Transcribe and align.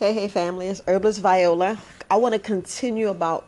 Hey, 0.00 0.14
hey, 0.14 0.28
family, 0.28 0.68
it's 0.68 0.80
Herbalist 0.88 1.20
Viola. 1.20 1.76
I 2.10 2.16
want 2.16 2.32
to 2.32 2.38
continue 2.38 3.08
about 3.10 3.46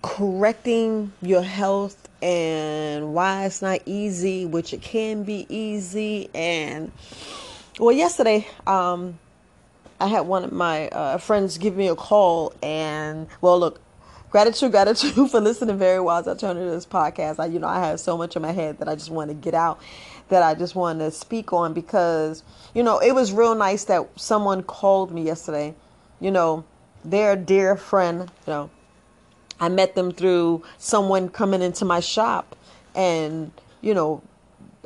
correcting 0.00 1.14
your 1.20 1.42
health 1.42 2.08
and 2.22 3.12
why 3.12 3.46
it's 3.46 3.60
not 3.60 3.80
easy, 3.86 4.46
which 4.46 4.72
it 4.72 4.82
can 4.82 5.24
be 5.24 5.44
easy. 5.48 6.30
And 6.32 6.92
well, 7.80 7.90
yesterday, 7.90 8.46
um, 8.68 9.18
I 9.98 10.06
had 10.06 10.28
one 10.28 10.44
of 10.44 10.52
my 10.52 10.86
uh, 10.90 11.18
friends 11.18 11.58
give 11.58 11.76
me 11.76 11.88
a 11.88 11.96
call, 11.96 12.52
and 12.62 13.26
well, 13.40 13.58
look, 13.58 13.80
gratitude, 14.30 14.70
gratitude 14.70 15.28
for 15.28 15.40
listening 15.40 15.76
very 15.76 15.98
I 16.28 16.34
turn 16.36 16.54
to 16.54 16.62
this 16.70 16.86
podcast. 16.86 17.40
I, 17.40 17.46
you 17.46 17.58
know, 17.58 17.66
I 17.66 17.80
have 17.80 17.98
so 17.98 18.16
much 18.16 18.36
in 18.36 18.42
my 18.42 18.52
head 18.52 18.78
that 18.78 18.88
I 18.88 18.94
just 18.94 19.10
want 19.10 19.30
to 19.30 19.34
get 19.34 19.54
out, 19.54 19.80
that 20.28 20.42
I 20.42 20.54
just 20.54 20.74
wanted 20.74 21.04
to 21.04 21.10
speak 21.10 21.52
on 21.52 21.72
because, 21.72 22.42
you 22.74 22.82
know, 22.82 22.98
it 22.98 23.14
was 23.14 23.32
real 23.32 23.54
nice 23.54 23.84
that 23.84 24.08
someone 24.16 24.62
called 24.62 25.12
me 25.12 25.22
yesterday. 25.22 25.74
You 26.20 26.30
know, 26.30 26.64
their 27.04 27.36
dear 27.36 27.76
friend, 27.76 28.20
you 28.20 28.52
know, 28.52 28.70
I 29.60 29.68
met 29.68 29.94
them 29.94 30.12
through 30.12 30.62
someone 30.78 31.28
coming 31.28 31.62
into 31.62 31.84
my 31.84 32.00
shop 32.00 32.56
and, 32.94 33.52
you 33.80 33.94
know, 33.94 34.22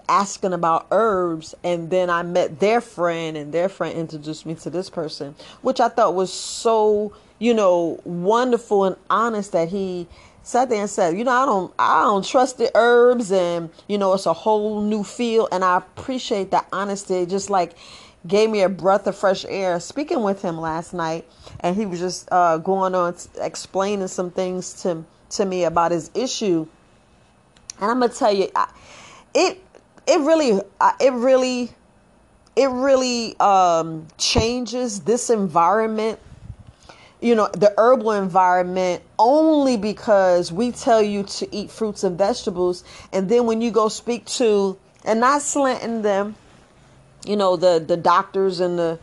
asking 0.08 0.52
about 0.52 0.88
herbs 0.90 1.54
and 1.62 1.88
then 1.88 2.10
I 2.10 2.22
met 2.22 2.58
their 2.58 2.80
friend 2.80 3.36
and 3.36 3.52
their 3.52 3.68
friend 3.68 3.96
introduced 3.96 4.44
me 4.44 4.56
to 4.56 4.70
this 4.70 4.90
person, 4.90 5.36
which 5.62 5.80
I 5.80 5.88
thought 5.88 6.14
was 6.14 6.32
so, 6.32 7.12
you 7.38 7.54
know, 7.54 8.00
wonderful 8.04 8.84
and 8.84 8.96
honest 9.08 9.52
that 9.52 9.68
he 9.68 10.08
sat 10.50 10.68
there 10.68 10.80
and 10.80 10.90
said, 10.90 11.16
you 11.16 11.24
know, 11.24 11.32
I 11.32 11.46
don't 11.46 11.72
I 11.78 12.02
don't 12.02 12.24
trust 12.24 12.58
the 12.58 12.70
herbs 12.74 13.30
and 13.32 13.70
you 13.86 13.98
know, 13.98 14.12
it's 14.14 14.26
a 14.26 14.32
whole 14.32 14.82
new 14.82 15.04
field. 15.04 15.48
And 15.52 15.64
I 15.64 15.78
appreciate 15.78 16.50
that 16.50 16.66
honesty. 16.72 17.24
Just 17.26 17.50
like 17.50 17.74
gave 18.26 18.50
me 18.50 18.62
a 18.62 18.68
breath 18.68 19.06
of 19.06 19.16
fresh 19.16 19.44
air. 19.48 19.80
Speaking 19.80 20.22
with 20.22 20.42
him 20.42 20.58
last 20.58 20.92
night 20.92 21.26
and 21.60 21.76
he 21.76 21.86
was 21.86 22.00
just 22.00 22.28
uh, 22.32 22.58
going 22.58 22.94
on 22.94 23.14
explaining 23.40 24.08
some 24.08 24.30
things 24.30 24.82
to 24.82 25.04
to 25.30 25.44
me 25.44 25.64
about 25.64 25.92
his 25.92 26.10
issue. 26.14 26.66
And 27.80 27.90
i'm 27.90 28.00
gonna 28.00 28.12
tell 28.12 28.32
you 28.32 28.50
I, 28.54 28.70
it 29.34 29.62
it 30.06 30.20
really 30.20 30.60
it 31.00 31.12
really 31.12 31.70
it 32.56 32.68
really 32.68 33.38
um, 33.38 34.06
changes 34.18 35.00
this 35.00 35.30
environment 35.30 36.18
you 37.20 37.34
know 37.34 37.48
the 37.52 37.72
herbal 37.76 38.12
environment 38.12 39.02
only 39.18 39.76
because 39.76 40.50
we 40.50 40.72
tell 40.72 41.02
you 41.02 41.22
to 41.22 41.54
eat 41.54 41.70
fruits 41.70 42.04
and 42.04 42.16
vegetables 42.16 42.84
and 43.12 43.28
then 43.28 43.46
when 43.46 43.60
you 43.60 43.70
go 43.70 43.88
speak 43.88 44.24
to 44.24 44.78
and 45.04 45.20
not 45.20 45.42
slanting 45.42 46.02
them 46.02 46.34
you 47.26 47.36
know 47.36 47.56
the 47.56 47.82
the 47.86 47.96
doctors 47.96 48.60
and 48.60 48.78
the 48.78 48.98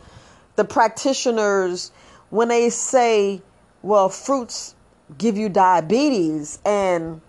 the 0.56 0.64
practitioners 0.64 1.92
when 2.30 2.48
they 2.48 2.70
say 2.70 3.40
well 3.82 4.08
fruits 4.08 4.74
give 5.16 5.36
you 5.36 5.48
diabetes 5.48 6.58
and 6.64 7.20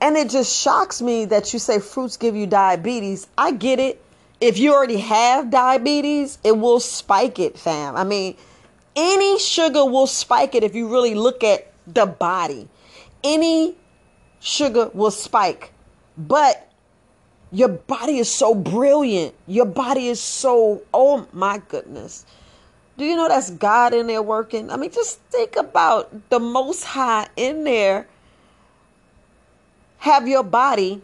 and 0.00 0.16
it 0.16 0.30
just 0.30 0.56
shocks 0.56 1.02
me 1.02 1.26
that 1.26 1.52
you 1.52 1.58
say 1.58 1.78
fruits 1.78 2.16
give 2.16 2.34
you 2.34 2.46
diabetes. 2.46 3.26
I 3.36 3.52
get 3.52 3.78
it. 3.78 4.02
If 4.40 4.58
you 4.58 4.72
already 4.72 4.96
have 4.96 5.50
diabetes, 5.50 6.38
it 6.42 6.56
will 6.56 6.80
spike 6.80 7.38
it, 7.38 7.58
fam. 7.58 7.96
I 7.96 8.04
mean, 8.04 8.36
any 8.96 9.38
sugar 9.38 9.84
will 9.84 10.06
spike 10.06 10.54
it 10.54 10.64
if 10.64 10.74
you 10.74 10.88
really 10.88 11.14
look 11.14 11.44
at 11.44 11.72
the 11.86 12.06
body. 12.06 12.68
Any 13.22 13.76
sugar 14.40 14.90
will 14.92 15.10
spike. 15.10 15.72
But 16.16 16.68
your 17.52 17.68
body 17.68 18.18
is 18.18 18.30
so 18.30 18.54
brilliant. 18.54 19.34
Your 19.46 19.66
body 19.66 20.08
is 20.08 20.20
so, 20.20 20.82
oh 20.92 21.26
my 21.32 21.60
goodness. 21.68 22.26
Do 22.96 23.04
you 23.04 23.16
know 23.16 23.28
that's 23.28 23.50
God 23.50 23.94
in 23.94 24.06
there 24.06 24.22
working? 24.22 24.70
I 24.70 24.76
mean, 24.76 24.90
just 24.90 25.20
think 25.30 25.56
about 25.56 26.30
the 26.30 26.38
Most 26.38 26.84
High 26.84 27.28
in 27.36 27.64
there 27.64 28.06
have 29.98 30.28
your 30.28 30.42
body 30.42 31.02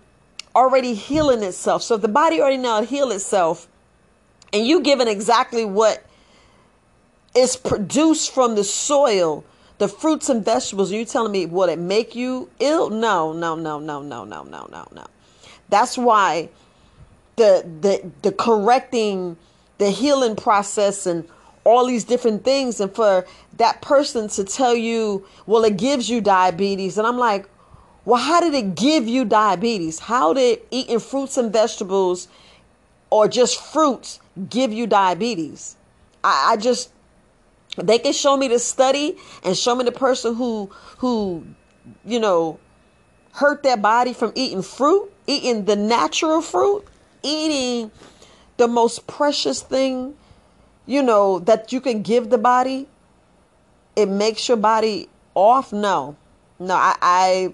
already 0.54 0.94
healing 0.94 1.42
itself. 1.42 1.82
So 1.82 1.96
if 1.96 2.02
the 2.02 2.08
body 2.08 2.40
already 2.40 2.56
now 2.56 2.82
heal 2.82 3.10
itself, 3.10 3.68
and 4.52 4.66
you 4.66 4.80
given 4.80 5.08
exactly 5.08 5.64
what 5.64 6.05
is 7.36 7.56
produced 7.56 8.32
from 8.32 8.54
the 8.54 8.64
soil, 8.64 9.44
the 9.78 9.88
fruits 9.88 10.28
and 10.28 10.44
vegetables, 10.44 10.92
are 10.92 10.96
you 10.96 11.04
telling 11.04 11.32
me 11.32 11.46
will 11.46 11.68
it 11.68 11.78
make 11.78 12.14
you 12.14 12.50
ill? 12.60 12.90
No, 12.90 13.32
no, 13.32 13.54
no, 13.54 13.78
no, 13.78 14.02
no, 14.02 14.24
no, 14.24 14.42
no, 14.44 14.68
no, 14.70 14.88
no. 14.92 15.06
That's 15.68 15.98
why 15.98 16.48
the 17.36 17.64
the 17.80 18.10
the 18.22 18.32
correcting 18.32 19.36
the 19.78 19.90
healing 19.90 20.36
process 20.36 21.06
and 21.06 21.28
all 21.64 21.86
these 21.86 22.04
different 22.04 22.44
things 22.44 22.80
and 22.80 22.94
for 22.94 23.26
that 23.58 23.82
person 23.82 24.28
to 24.28 24.44
tell 24.44 24.74
you 24.74 25.26
well 25.44 25.64
it 25.64 25.76
gives 25.76 26.08
you 26.08 26.20
diabetes 26.22 26.96
and 26.96 27.06
i'm 27.06 27.18
like 27.18 27.46
well, 28.06 28.22
how 28.22 28.40
did 28.40 28.54
it 28.54 28.76
give 28.76 29.08
you 29.08 29.24
diabetes? 29.24 29.98
How 29.98 30.32
did 30.32 30.60
eating 30.70 31.00
fruits 31.00 31.36
and 31.36 31.52
vegetables 31.52 32.28
or 33.10 33.26
just 33.26 33.60
fruits 33.60 34.20
give 34.48 34.72
you 34.72 34.86
diabetes? 34.86 35.76
I, 36.22 36.52
I 36.52 36.56
just 36.56 36.90
they 37.76 37.98
can 37.98 38.12
show 38.12 38.36
me 38.36 38.48
the 38.48 38.58
study 38.58 39.16
and 39.44 39.56
show 39.56 39.74
me 39.74 39.84
the 39.84 39.92
person 39.92 40.34
who 40.34 40.70
who 40.98 41.44
you 42.04 42.18
know 42.18 42.58
hurt 43.32 43.62
their 43.62 43.76
body 43.76 44.12
from 44.12 44.32
eating 44.34 44.62
fruit, 44.62 45.10
eating 45.26 45.66
the 45.66 45.76
natural 45.76 46.40
fruit, 46.40 46.84
eating 47.22 47.90
the 48.56 48.66
most 48.66 49.06
precious 49.06 49.60
thing, 49.60 50.16
you 50.86 51.02
know, 51.02 51.38
that 51.40 51.70
you 51.72 51.80
can 51.80 52.00
give 52.00 52.30
the 52.30 52.38
body. 52.38 52.88
It 53.94 54.06
makes 54.06 54.48
your 54.48 54.56
body 54.56 55.10
off. 55.34 55.72
No, 55.72 56.16
no, 56.58 56.74
I, 56.74 56.96
I 57.02 57.52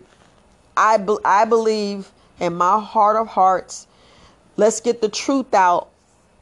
I, 0.77 1.05
I 1.25 1.45
believe 1.45 2.11
in 2.41 2.55
my 2.55 2.81
heart 2.81 3.17
of 3.17 3.29
hearts, 3.29 3.87
let's 4.57 4.81
get 4.81 5.01
the 5.01 5.09
truth 5.09 5.53
out 5.55 5.91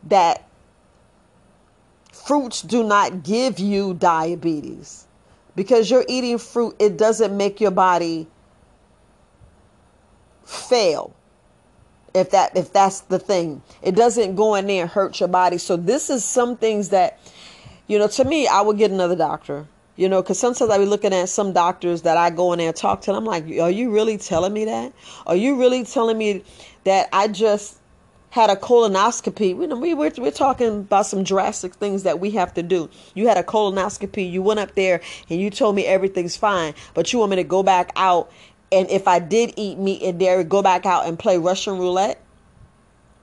that 0.04 0.47
fruits 2.31 2.63
do 2.63 2.85
not 2.85 3.25
give 3.25 3.59
you 3.59 3.93
diabetes. 3.93 5.05
Because 5.57 5.91
you're 5.91 6.05
eating 6.07 6.39
fruit, 6.39 6.77
it 6.79 6.97
doesn't 6.97 7.37
make 7.37 7.61
your 7.61 7.73
body 7.73 8.29
fail. 10.45 11.13
If 12.15 12.31
that 12.31 12.57
if 12.57 12.73
that's 12.73 13.01
the 13.01 13.19
thing. 13.19 13.63
It 13.83 13.97
doesn't 13.97 14.37
go 14.37 14.55
in 14.55 14.69
there 14.69 14.83
and 14.83 14.91
hurt 14.91 15.19
your 15.19 15.29
body. 15.29 15.59
So 15.59 15.77
this 15.77 16.09
is 16.09 16.25
some 16.25 16.57
things 16.57 16.91
that 16.91 17.19
you 17.89 17.99
know, 17.99 18.07
to 18.07 18.25
me, 18.25 18.47
I 18.47 18.61
would 18.61 18.79
get 18.79 18.93
another 18.93 19.17
doctor. 19.17 19.67
You 19.97 20.09
know, 20.09 20.23
because 20.23 20.39
sometimes 20.39 20.71
I 20.71 20.79
be 20.79 20.87
looking 20.87 21.12
at 21.12 21.29
some 21.29 21.53
doctors 21.53 22.03
that 22.03 22.17
I 22.17 22.31
go 22.31 22.53
in 22.53 22.61
there 22.61 22.69
and 22.69 22.77
talk 22.77 23.01
to, 23.03 23.11
and 23.11 23.17
I'm 23.17 23.25
like, 23.25 23.43
are 23.61 23.73
you 23.73 23.91
really 23.91 24.19
telling 24.19 24.53
me 24.53 24.67
that? 24.67 24.93
Are 25.27 25.35
you 25.35 25.59
really 25.59 25.83
telling 25.83 26.17
me 26.17 26.45
that 26.85 27.09
I 27.12 27.27
just 27.27 27.80
had 28.31 28.51
a 28.51 28.57
colonoscopy? 28.57 29.57
We, 29.57 29.67
we, 29.67 29.95
we're, 29.95 30.13
we're 30.19 30.31
talking 30.31 30.81
about 30.81 31.07
some 31.07 31.23
drastic 31.23 31.75
things 31.75 32.05
that 32.05 32.21
we 32.21 32.31
have 32.33 32.55
to 32.55 32.63
do. 32.63 32.89
You 33.15 33.29
had 33.29 33.37
a 33.37 33.43
colonoscopy, 33.43 34.31
you 34.31 34.43
went 34.43 34.61
up 34.61 34.75
there, 34.75 35.01
and 35.29 35.41
you 35.41 35.51
told 35.51 35.75
me 35.75 35.85
everything's 35.85 36.37
fine, 36.37 36.75
but 36.95 37.13
you 37.13 37.19
want 37.19 37.31
me 37.31 37.37
to 37.37 37.45
go 37.45 37.63
back 37.63 37.93
out, 37.97 38.31
and 38.73 38.89
if 38.89 39.09
I 39.09 39.19
did 39.19 39.53
eat 39.57 39.79
meat 39.79 40.03
and 40.03 40.19
dairy, 40.19 40.45
go 40.45 40.63
back 40.63 40.87
out 40.87 41.07
and 41.07 41.19
play 41.19 41.39
Russian 41.39 41.79
roulette? 41.79 42.23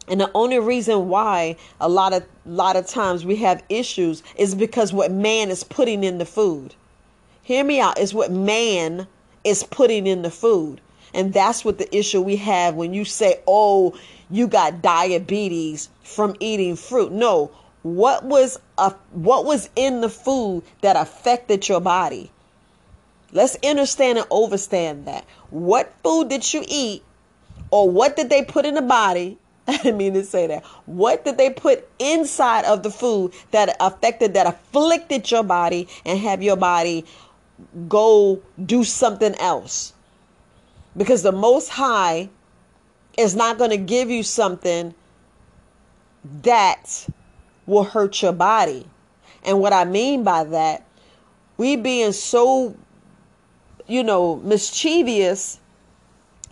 And 0.09 0.21
the 0.21 0.31
only 0.33 0.59
reason 0.59 1.09
why 1.09 1.57
a 1.81 1.89
lot 1.89 2.13
of 2.13 2.25
lot 2.45 2.77
of 2.77 2.87
times 2.87 3.25
we 3.25 3.35
have 3.37 3.61
issues 3.67 4.23
is 4.37 4.55
because 4.55 4.93
what 4.93 5.11
man 5.11 5.49
is 5.49 5.65
putting 5.65 6.03
in 6.03 6.17
the 6.17 6.25
food. 6.25 6.75
Hear 7.43 7.63
me 7.63 7.81
out. 7.81 7.99
Is 7.99 8.13
what 8.13 8.31
man 8.31 9.07
is 9.43 9.63
putting 9.63 10.07
in 10.07 10.21
the 10.21 10.31
food. 10.31 10.79
And 11.13 11.33
that's 11.33 11.63
what 11.63 11.77
the 11.77 11.95
issue 11.95 12.21
we 12.21 12.35
have 12.37 12.75
when 12.75 12.93
you 12.93 13.05
say, 13.05 13.39
"Oh, 13.47 13.97
you 14.29 14.47
got 14.47 14.81
diabetes 14.81 15.89
from 16.03 16.35
eating 16.39 16.75
fruit." 16.75 17.11
No, 17.11 17.51
what 17.83 18.23
was 18.23 18.59
a, 18.77 18.93
what 19.11 19.45
was 19.45 19.69
in 19.75 20.01
the 20.01 20.09
food 20.09 20.63
that 20.81 20.95
affected 20.95 21.67
your 21.67 21.81
body? 21.81 22.31
Let's 23.31 23.57
understand 23.63 24.17
and 24.17 24.27
overstand 24.29 25.05
that. 25.05 25.25
What 25.49 25.93
food 26.03 26.29
did 26.29 26.53
you 26.53 26.63
eat 26.67 27.03
or 27.71 27.89
what 27.89 28.15
did 28.15 28.29
they 28.29 28.43
put 28.43 28.65
in 28.65 28.75
the 28.75 28.81
body 28.81 29.37
I 29.67 29.75
didn't 29.77 29.97
mean 29.97 30.13
to 30.13 30.23
say 30.23 30.47
that. 30.47 30.63
What 30.85 31.25
did 31.25 31.37
they 31.37 31.49
put 31.49 31.89
inside 31.99 32.63
of 32.63 32.83
the 32.83 32.89
food 32.89 33.33
that 33.51 33.75
affected, 33.81 34.33
that 34.35 34.47
afflicted 34.47 35.29
your 35.29 35.43
body 35.43 35.89
and 36.05 36.17
have 36.19 36.41
your 36.41 36.55
body 36.55 37.03
go 37.89 38.41
do 38.63 38.85
something 38.85 39.35
else? 39.35 39.91
Because 40.97 41.21
the 41.21 41.31
Most 41.31 41.69
High 41.69 42.29
is 43.17 43.35
not 43.35 43.57
going 43.57 43.69
to 43.69 43.77
give 43.77 44.09
you 44.09 44.23
something 44.23 44.93
that 46.43 47.07
will 47.65 47.83
hurt 47.83 48.21
your 48.21 48.33
body. 48.33 48.85
And 49.43 49.59
what 49.59 49.73
I 49.73 49.85
mean 49.85 50.23
by 50.23 50.43
that, 50.45 50.85
we 51.57 51.75
being 51.75 52.11
so, 52.11 52.75
you 53.87 54.03
know, 54.03 54.37
mischievous 54.37 55.59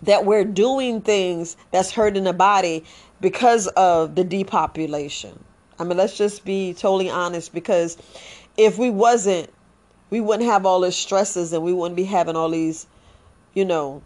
that 0.02 0.24
we're 0.24 0.44
doing 0.44 1.00
things 1.00 1.56
that's 1.70 1.90
hurting 1.90 2.24
the 2.24 2.32
body 2.32 2.84
because 3.20 3.66
of 3.68 4.14
the 4.14 4.24
depopulation. 4.24 5.42
I 5.78 5.84
mean, 5.84 5.96
let's 5.96 6.16
just 6.16 6.44
be 6.44 6.74
totally 6.74 7.10
honest 7.10 7.52
because 7.52 7.96
if 8.56 8.78
we 8.78 8.90
wasn't, 8.90 9.50
we 10.10 10.20
wouldn't 10.20 10.48
have 10.48 10.66
all 10.66 10.80
these 10.80 10.96
stresses 10.96 11.52
and 11.52 11.62
we 11.62 11.72
wouldn't 11.72 11.96
be 11.96 12.04
having 12.04 12.36
all 12.36 12.50
these, 12.50 12.86
you 13.54 13.64
know, 13.64 14.02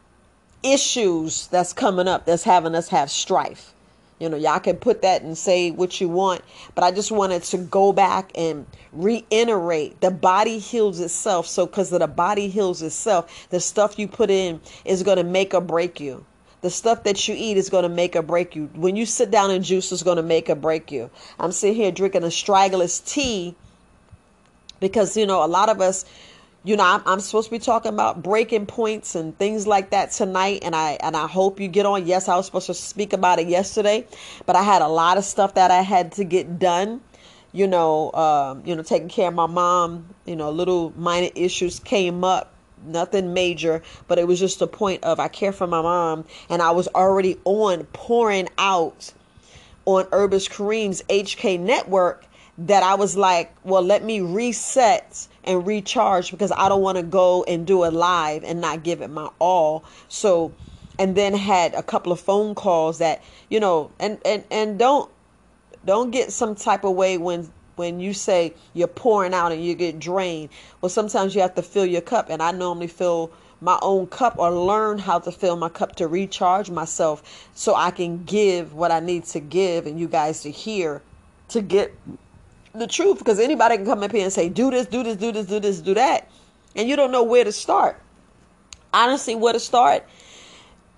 issues 0.63 1.47
that's 1.49 1.73
coming 1.73 2.09
up 2.09 2.27
that's 2.27 2.45
having 2.45 2.75
us 2.75 2.89
have 2.89 3.11
strife. 3.11 3.73
You 4.19 4.29
know, 4.29 4.37
y'all 4.37 4.61
can 4.61 4.77
put 4.77 5.01
that 5.01 5.23
and 5.23 5.37
say 5.37 5.71
what 5.71 5.99
you 5.99 6.09
want, 6.09 6.43
but 6.75 6.85
I 6.85 6.91
just 6.91 7.11
wanted 7.11 7.43
to 7.45 7.57
go 7.57 7.91
back 7.91 8.31
and 8.35 8.67
reiterate 8.93 9.99
the 10.03 10.11
body 10.11 10.59
heals 10.59 11.01
itself. 11.01 11.47
So, 11.47 11.65
because 11.65 11.89
the 11.89 12.07
body 12.07 12.49
heals 12.49 12.83
itself, 12.83 13.49
the 13.49 13.61
stuff 13.61 13.99
you 13.99 14.07
put 14.07 14.31
in 14.31 14.61
is 14.85 15.03
going 15.03 15.17
to 15.17 15.25
make 15.25 15.55
or 15.55 15.63
break 15.63 16.01
you. 16.01 16.27
The 16.61 16.69
stuff 16.69 17.05
that 17.05 17.27
you 17.27 17.35
eat 17.35 17.57
is 17.57 17.71
going 17.71 17.85
to 17.85 17.89
make 17.89 18.15
or 18.15 18.21
break 18.21 18.55
you. 18.55 18.69
When 18.75 18.95
you 18.95 19.07
sit 19.07 19.31
down 19.31 19.51
and 19.51 19.65
juice, 19.65 19.91
is 19.91 20.03
going 20.03 20.19
to 20.19 20.23
make 20.23 20.51
or 20.51 20.55
break 20.55 20.93
you. 20.93 21.09
I'm 21.39 21.53
sitting 21.53 21.77
here 21.77 21.91
drinking 21.91 22.21
astragalus 22.21 23.03
tea 23.03 23.55
because, 24.81 25.17
you 25.17 25.27
know, 25.27 25.43
a 25.43 25.49
lot 25.49 25.71
of 25.71 25.81
us 25.81 26.05
you 26.65 26.77
know 26.77 26.85
I'm, 26.85 27.03
I'm, 27.07 27.21
supposed 27.21 27.49
to 27.49 27.53
be 27.53 27.59
talking 27.59 27.93
about 27.93 28.23
breaking 28.23 28.67
points 28.67 29.15
and 29.15 29.37
things 29.37 29.67
like 29.67 29.91
that 29.91 30.11
tonight 30.11 30.61
and 30.63 30.75
i 30.75 30.99
and 31.03 31.17
i 31.17 31.27
hope 31.27 31.61
you 31.61 31.69
get 31.69 31.87
on. 31.87 32.07
Yes 32.07 32.29
i 32.29 32.37
was 32.37 32.47
supposed 32.47 32.67
to 32.67 32.75
speak 32.75 33.13
about 33.13 33.39
it 33.39 33.49
yesterday 33.49 34.07
but 34.47 34.57
i 34.57 34.63
had 34.63 34.83
a 34.83 34.89
lot 34.89 35.19
of 35.19 35.25
stuff 35.25 35.55
that 35.55 35.71
i 35.71 35.83
had 35.83 36.13
to 36.13 36.25
get 36.25 36.59
done 36.59 37.01
you 37.53 37.67
know 37.67 38.13
um, 38.13 38.63
you 38.65 38.75
know 38.75 38.83
taking 38.83 39.09
care 39.09 39.29
of 39.29 39.35
my 39.35 39.47
mom 39.47 40.07
you 40.27 40.37
know 40.37 40.51
little 40.51 40.93
minor 40.97 41.31
issues 41.35 41.81
came 41.81 42.25
up 42.25 42.53
nothing 42.87 43.35
major 43.35 43.83
but 44.09 44.19
it 44.19 44.27
was 44.27 44.39
just 44.39 44.63
a 44.63 44.67
point 44.67 45.03
of 45.05 45.21
i 45.21 45.29
care 45.29 45.53
for 45.53 45.67
my 45.67 45.83
mom 45.83 46.25
and 46.49 46.63
i 46.63 46.71
was 46.71 46.89
already 46.89 47.39
on 47.45 47.85
pouring 47.93 48.49
out 48.59 49.13
on 49.85 50.07
Herbalist 50.13 50.51
Kareem's 50.51 51.03
hk 51.03 51.61
network 51.61 52.25
that 52.57 52.83
i 52.83 52.95
was 52.95 53.17
like 53.17 53.55
well 53.65 53.83
let 53.83 54.03
me 54.03 54.21
reset 54.21 55.27
and 55.45 55.67
recharge 55.67 56.31
because 56.31 56.53
I 56.53 56.69
don't 56.69 56.83
want 56.83 56.97
to 56.99 57.03
go 57.03 57.45
and 57.45 57.67
do 57.67 57.85
it 57.85 57.93
live 57.93 58.45
and 58.45 58.61
not 58.61 58.83
give 58.83 59.01
it 59.01 59.09
my 59.09 59.29
all. 59.39 59.85
So, 60.09 60.53
and 60.99 61.17
then 61.17 61.35
had 61.35 61.75
a 61.75 61.83
couple 61.83 62.13
of 62.13 62.21
phone 62.21 62.55
calls 62.55 62.99
that, 62.99 63.23
you 63.49 63.61
know, 63.61 63.91
and, 63.99 64.19
and, 64.25 64.45
and 64.51 64.79
don't, 64.79 65.11
don't 65.85 66.11
get 66.11 66.33
some 66.33 66.55
type 66.55 66.85
of 66.85 66.93
way 66.93 67.17
when, 67.17 67.51
when 67.77 68.01
you 68.01 68.13
say 68.13 68.55
you're 68.75 68.89
pouring 68.89 69.33
out 69.33 69.53
and 69.53 69.65
you 69.65 69.75
get 69.75 69.99
drained. 69.99 70.51
Well, 70.81 70.91
sometimes 70.91 71.35
you 71.35 71.41
have 71.41 71.55
to 71.55 71.63
fill 71.63 71.87
your 71.87 72.03
cup 72.03 72.29
and 72.29 72.43
I 72.43 72.53
normally 72.53 72.89
fill 72.89 73.33
my 73.61 73.79
own 73.83 74.07
cup 74.07 74.39
or 74.39 74.51
learn 74.51 74.99
how 74.99 75.19
to 75.19 75.33
fill 75.33 75.57
my 75.57 75.69
cup 75.69 75.97
to 75.97 76.09
recharge 76.09 76.71
myself 76.71 77.49
so 77.55 77.75
I 77.75 77.91
can 77.91 78.25
give 78.25 78.75
what 78.75 78.91
I 78.91 79.01
need 79.01 79.25
to 79.27 79.41
give 79.41 79.87
and 79.87 79.99
you 79.99 80.09
guys 80.09 80.43
to 80.43 80.51
hear 80.51 81.03
to 81.49 81.61
get 81.61 81.95
the 82.75 82.87
truth 82.87 83.19
because 83.19 83.41
anybody 83.41 83.77
can 83.77 83.87
come 83.87 84.03
up 84.03 84.13
here 84.13 84.25
and 84.25 84.33
say, 84.33 84.49
do 84.49 84.71
this, 84.71 84.87
do 84.87 85.03
this, 85.03 85.17
do 85.17 85.33
this, 85.33 85.47
do 85.47 85.61
this, 85.61 85.81
do 85.81 85.95
that. 85.95 86.29
And 86.77 86.89
you 86.89 86.97
don't 86.97 87.11
know 87.11 87.23
where 87.23 87.45
to 87.45 87.53
start. 87.53 88.01
Honestly, 88.93 89.35
where 89.35 89.53
to 89.53 89.61
start? 89.61 90.07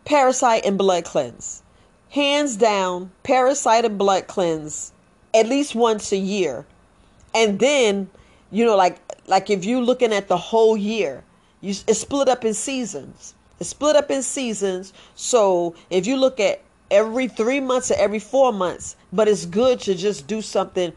Parasite 0.04 0.64
and 0.66 0.76
blood 0.76 1.04
cleanse. 1.04 1.62
Hands 2.10 2.54
down, 2.56 3.10
parasite 3.22 3.84
and 3.84 3.98
blood 3.98 4.26
cleanse 4.26 4.92
at 5.34 5.46
least 5.46 5.74
once 5.74 6.12
a 6.12 6.16
year. 6.16 6.66
And 7.34 7.58
then, 7.58 8.10
you 8.50 8.64
know, 8.64 8.76
like 8.76 8.98
like 9.26 9.50
if 9.50 9.64
you're 9.64 9.80
looking 9.80 10.12
at 10.12 10.28
the 10.28 10.36
whole 10.36 10.76
year, 10.76 11.24
you 11.60 11.70
it's 11.86 12.00
split 12.00 12.28
up 12.28 12.44
in 12.44 12.54
seasons. 12.54 13.34
It's 13.60 13.70
split 13.70 13.96
up 13.96 14.10
in 14.10 14.22
seasons. 14.22 14.92
So 15.14 15.74
if 15.88 16.06
you 16.06 16.16
look 16.16 16.40
at 16.40 16.60
every 16.90 17.28
three 17.28 17.60
months 17.60 17.90
or 17.90 17.94
every 17.94 18.18
four 18.18 18.52
months, 18.52 18.96
but 19.12 19.28
it's 19.28 19.46
good 19.46 19.80
to 19.80 19.94
just 19.94 20.26
do 20.26 20.42
something 20.42 20.92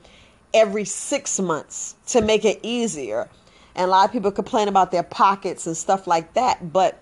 every 0.55 0.85
six 0.85 1.39
months 1.39 1.95
to 2.07 2.21
make 2.21 2.45
it 2.45 2.59
easier. 2.63 3.29
And 3.75 3.85
a 3.85 3.87
lot 3.87 4.05
of 4.05 4.11
people 4.11 4.31
complain 4.31 4.67
about 4.69 4.91
their 4.91 5.03
pockets 5.03 5.67
and 5.67 5.75
stuff 5.75 6.07
like 6.07 6.33
that. 6.33 6.71
But 6.73 6.99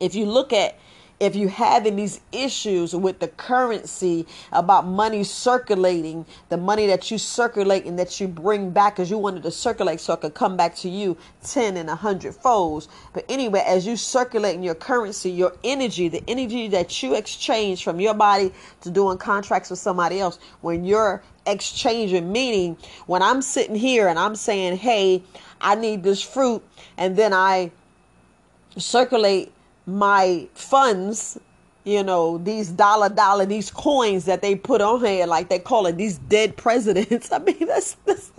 if 0.00 0.14
you 0.14 0.24
look 0.24 0.52
at 0.52 0.78
if 1.18 1.34
you 1.34 1.48
having 1.48 1.96
these 1.96 2.20
issues 2.30 2.94
with 2.94 3.20
the 3.20 3.28
currency 3.28 4.26
about 4.52 4.86
money 4.86 5.24
circulating, 5.24 6.26
the 6.50 6.56
money 6.56 6.86
that 6.86 7.10
you 7.10 7.16
circulate 7.16 7.86
and 7.86 7.98
that 7.98 8.20
you 8.20 8.28
bring 8.28 8.70
back 8.70 8.96
because 8.96 9.10
you 9.10 9.16
wanted 9.16 9.42
to 9.42 9.50
circulate 9.50 9.98
so 10.00 10.12
it 10.12 10.20
could 10.20 10.34
come 10.34 10.56
back 10.56 10.74
to 10.76 10.90
you 10.90 11.16
10 11.44 11.78
and 11.78 11.88
100 11.88 12.34
folds. 12.34 12.88
But 13.14 13.24
anyway, 13.30 13.64
as 13.66 13.86
you 13.86 13.96
circulate 13.96 14.56
in 14.56 14.62
your 14.62 14.74
currency, 14.74 15.30
your 15.30 15.56
energy, 15.64 16.08
the 16.08 16.22
energy 16.28 16.68
that 16.68 17.02
you 17.02 17.14
exchange 17.14 17.82
from 17.82 17.98
your 17.98 18.14
body 18.14 18.52
to 18.82 18.90
doing 18.90 19.16
contracts 19.16 19.70
with 19.70 19.78
somebody 19.78 20.20
else, 20.20 20.38
when 20.60 20.84
you're 20.84 21.22
exchanging, 21.46 22.30
meaning 22.30 22.76
when 23.06 23.22
I'm 23.22 23.40
sitting 23.40 23.76
here 23.76 24.08
and 24.08 24.18
I'm 24.18 24.36
saying, 24.36 24.76
hey, 24.76 25.22
I 25.62 25.76
need 25.76 26.02
this 26.02 26.20
fruit, 26.20 26.62
and 26.98 27.16
then 27.16 27.32
I 27.32 27.70
circulate 28.76 29.52
my 29.86 30.48
funds 30.54 31.38
you 31.86 32.02
know 32.02 32.36
these 32.38 32.70
dollar 32.70 33.08
dollar 33.08 33.46
these 33.46 33.70
coins 33.70 34.24
that 34.24 34.42
they 34.42 34.56
put 34.56 34.80
on 34.80 35.02
here 35.04 35.24
like 35.24 35.48
they 35.48 35.60
call 35.60 35.86
it 35.86 35.96
these 35.96 36.18
dead 36.18 36.56
presidents. 36.58 37.32
I 37.32 37.38
mean 37.38 37.66
that's, 37.66 37.94
that's 38.04 38.32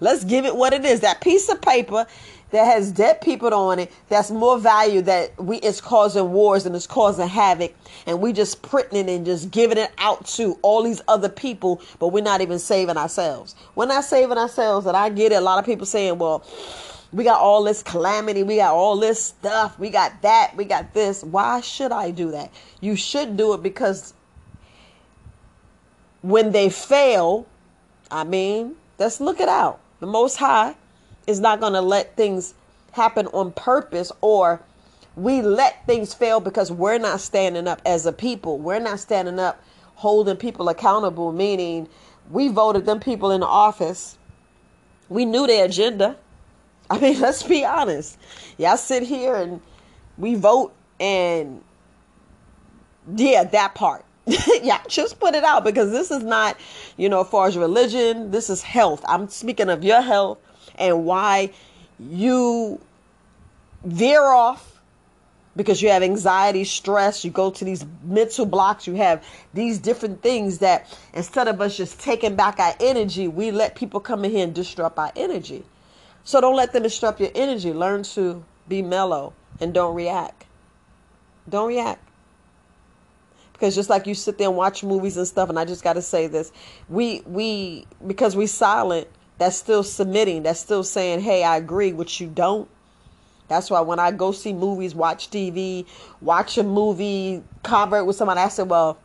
let's 0.00 0.24
give 0.24 0.46
it 0.46 0.56
what 0.56 0.72
it 0.72 0.84
is. 0.84 1.00
That 1.00 1.20
piece 1.20 1.48
of 1.48 1.60
paper 1.60 2.06
that 2.50 2.64
has 2.64 2.92
dead 2.92 3.20
people 3.20 3.52
on 3.52 3.78
it 3.80 3.90
that's 4.08 4.30
more 4.30 4.58
value 4.58 5.00
that 5.02 5.36
we 5.42 5.56
it's 5.58 5.80
causing 5.80 6.30
wars 6.32 6.64
and 6.64 6.76
it's 6.76 6.86
causing 6.86 7.26
havoc. 7.26 7.74
And 8.06 8.20
we 8.20 8.32
just 8.32 8.62
printing 8.62 9.08
it 9.08 9.10
and 9.10 9.26
just 9.26 9.50
giving 9.50 9.76
it 9.78 9.90
out 9.98 10.24
to 10.26 10.56
all 10.62 10.84
these 10.84 11.02
other 11.08 11.28
people 11.28 11.82
but 11.98 12.08
we're 12.08 12.22
not 12.22 12.40
even 12.40 12.60
saving 12.60 12.96
ourselves. 12.96 13.56
We're 13.74 13.86
not 13.86 14.04
saving 14.04 14.38
ourselves 14.38 14.86
and 14.86 14.96
i 14.96 15.08
get 15.08 15.32
it. 15.32 15.36
A 15.36 15.40
lot 15.40 15.58
of 15.58 15.64
people 15.64 15.86
saying 15.86 16.16
well 16.18 16.44
we 17.12 17.24
got 17.24 17.40
all 17.40 17.62
this 17.62 17.82
calamity. 17.82 18.42
We 18.42 18.56
got 18.56 18.74
all 18.74 18.96
this 18.96 19.22
stuff. 19.22 19.78
We 19.78 19.90
got 19.90 20.22
that. 20.22 20.54
We 20.56 20.64
got 20.64 20.94
this. 20.94 21.22
Why 21.22 21.60
should 21.60 21.92
I 21.92 22.10
do 22.10 22.30
that? 22.30 22.50
You 22.80 22.96
should 22.96 23.36
do 23.36 23.52
it 23.54 23.62
because 23.62 24.14
when 26.22 26.52
they 26.52 26.70
fail, 26.70 27.46
I 28.10 28.24
mean, 28.24 28.76
let's 28.98 29.20
look 29.20 29.40
it 29.40 29.48
out. 29.48 29.80
The 30.00 30.06
Most 30.06 30.36
High 30.36 30.74
is 31.26 31.38
not 31.38 31.60
going 31.60 31.74
to 31.74 31.80
let 31.80 32.16
things 32.16 32.54
happen 32.92 33.26
on 33.28 33.52
purpose 33.52 34.10
or 34.20 34.60
we 35.14 35.42
let 35.42 35.84
things 35.86 36.14
fail 36.14 36.40
because 36.40 36.72
we're 36.72 36.98
not 36.98 37.20
standing 37.20 37.68
up 37.68 37.82
as 37.84 38.06
a 38.06 38.12
people. 38.12 38.58
We're 38.58 38.78
not 38.78 38.98
standing 38.98 39.38
up 39.38 39.62
holding 39.96 40.36
people 40.36 40.68
accountable, 40.68 41.32
meaning 41.32 41.88
we 42.30 42.48
voted 42.48 42.86
them 42.86 43.00
people 43.00 43.30
in 43.30 43.42
office. 43.42 44.16
We 45.08 45.26
knew 45.26 45.46
their 45.46 45.66
agenda. 45.66 46.16
I 46.92 46.98
mean, 46.98 47.20
let's 47.20 47.42
be 47.42 47.64
honest. 47.64 48.18
Y'all 48.58 48.76
sit 48.76 49.02
here 49.02 49.34
and 49.34 49.60
we 50.18 50.34
vote 50.34 50.74
and 51.00 51.62
yeah, 53.16 53.44
that 53.44 53.74
part. 53.74 54.04
yeah, 54.62 54.80
just 54.88 55.18
put 55.18 55.34
it 55.34 55.42
out 55.42 55.64
because 55.64 55.90
this 55.90 56.10
is 56.10 56.22
not, 56.22 56.56
you 56.96 57.08
know, 57.08 57.22
as 57.22 57.28
far 57.28 57.48
as 57.48 57.56
religion, 57.56 58.30
this 58.30 58.50
is 58.50 58.62
health. 58.62 59.02
I'm 59.08 59.28
speaking 59.28 59.68
of 59.68 59.82
your 59.82 60.00
health 60.00 60.38
and 60.76 61.04
why 61.04 61.50
you 61.98 62.80
veer 63.84 64.22
off 64.22 64.80
because 65.56 65.82
you 65.82 65.88
have 65.90 66.02
anxiety, 66.02 66.64
stress, 66.64 67.24
you 67.24 67.30
go 67.30 67.50
to 67.50 67.64
these 67.64 67.84
mental 68.04 68.46
blocks, 68.46 68.86
you 68.86 68.94
have 68.94 69.26
these 69.52 69.78
different 69.78 70.22
things 70.22 70.58
that 70.58 70.86
instead 71.14 71.48
of 71.48 71.60
us 71.60 71.76
just 71.76 72.00
taking 72.00 72.36
back 72.36 72.58
our 72.58 72.74
energy, 72.80 73.28
we 73.28 73.50
let 73.50 73.74
people 73.74 74.00
come 74.00 74.24
in 74.24 74.30
here 74.30 74.44
and 74.44 74.54
disrupt 74.54 74.98
our 74.98 75.12
energy. 75.16 75.64
So 76.24 76.40
don't 76.40 76.56
let 76.56 76.72
them 76.72 76.82
disrupt 76.82 77.20
your 77.20 77.30
energy. 77.34 77.72
Learn 77.72 78.02
to 78.04 78.44
be 78.68 78.82
mellow 78.82 79.32
and 79.60 79.74
don't 79.74 79.94
react. 79.94 80.46
Don't 81.48 81.68
react. 81.68 82.00
Because 83.52 83.74
just 83.74 83.90
like 83.90 84.06
you 84.06 84.14
sit 84.14 84.38
there 84.38 84.48
and 84.48 84.56
watch 84.56 84.82
movies 84.82 85.16
and 85.16 85.26
stuff, 85.26 85.48
and 85.48 85.58
I 85.58 85.64
just 85.64 85.84
got 85.84 85.92
to 85.94 86.02
say 86.02 86.26
this, 86.26 86.52
we 86.88 87.22
we 87.26 87.86
because 88.04 88.34
we 88.34 88.46
silent, 88.46 89.08
that's 89.38 89.56
still 89.56 89.82
submitting. 89.82 90.42
That's 90.42 90.58
still 90.58 90.82
saying, 90.82 91.20
"Hey, 91.20 91.44
I 91.44 91.56
agree," 91.56 91.92
which 91.92 92.20
you 92.20 92.26
don't. 92.28 92.68
That's 93.48 93.70
why 93.70 93.80
when 93.80 93.98
I 93.98 94.10
go 94.10 94.32
see 94.32 94.52
movies, 94.52 94.94
watch 94.94 95.30
TV, 95.30 95.86
watch 96.20 96.58
a 96.58 96.62
movie, 96.62 97.42
convert 97.62 98.06
with 98.06 98.16
someone, 98.16 98.38
I 98.38 98.48
said, 98.48 98.68
"Well, 98.68 98.98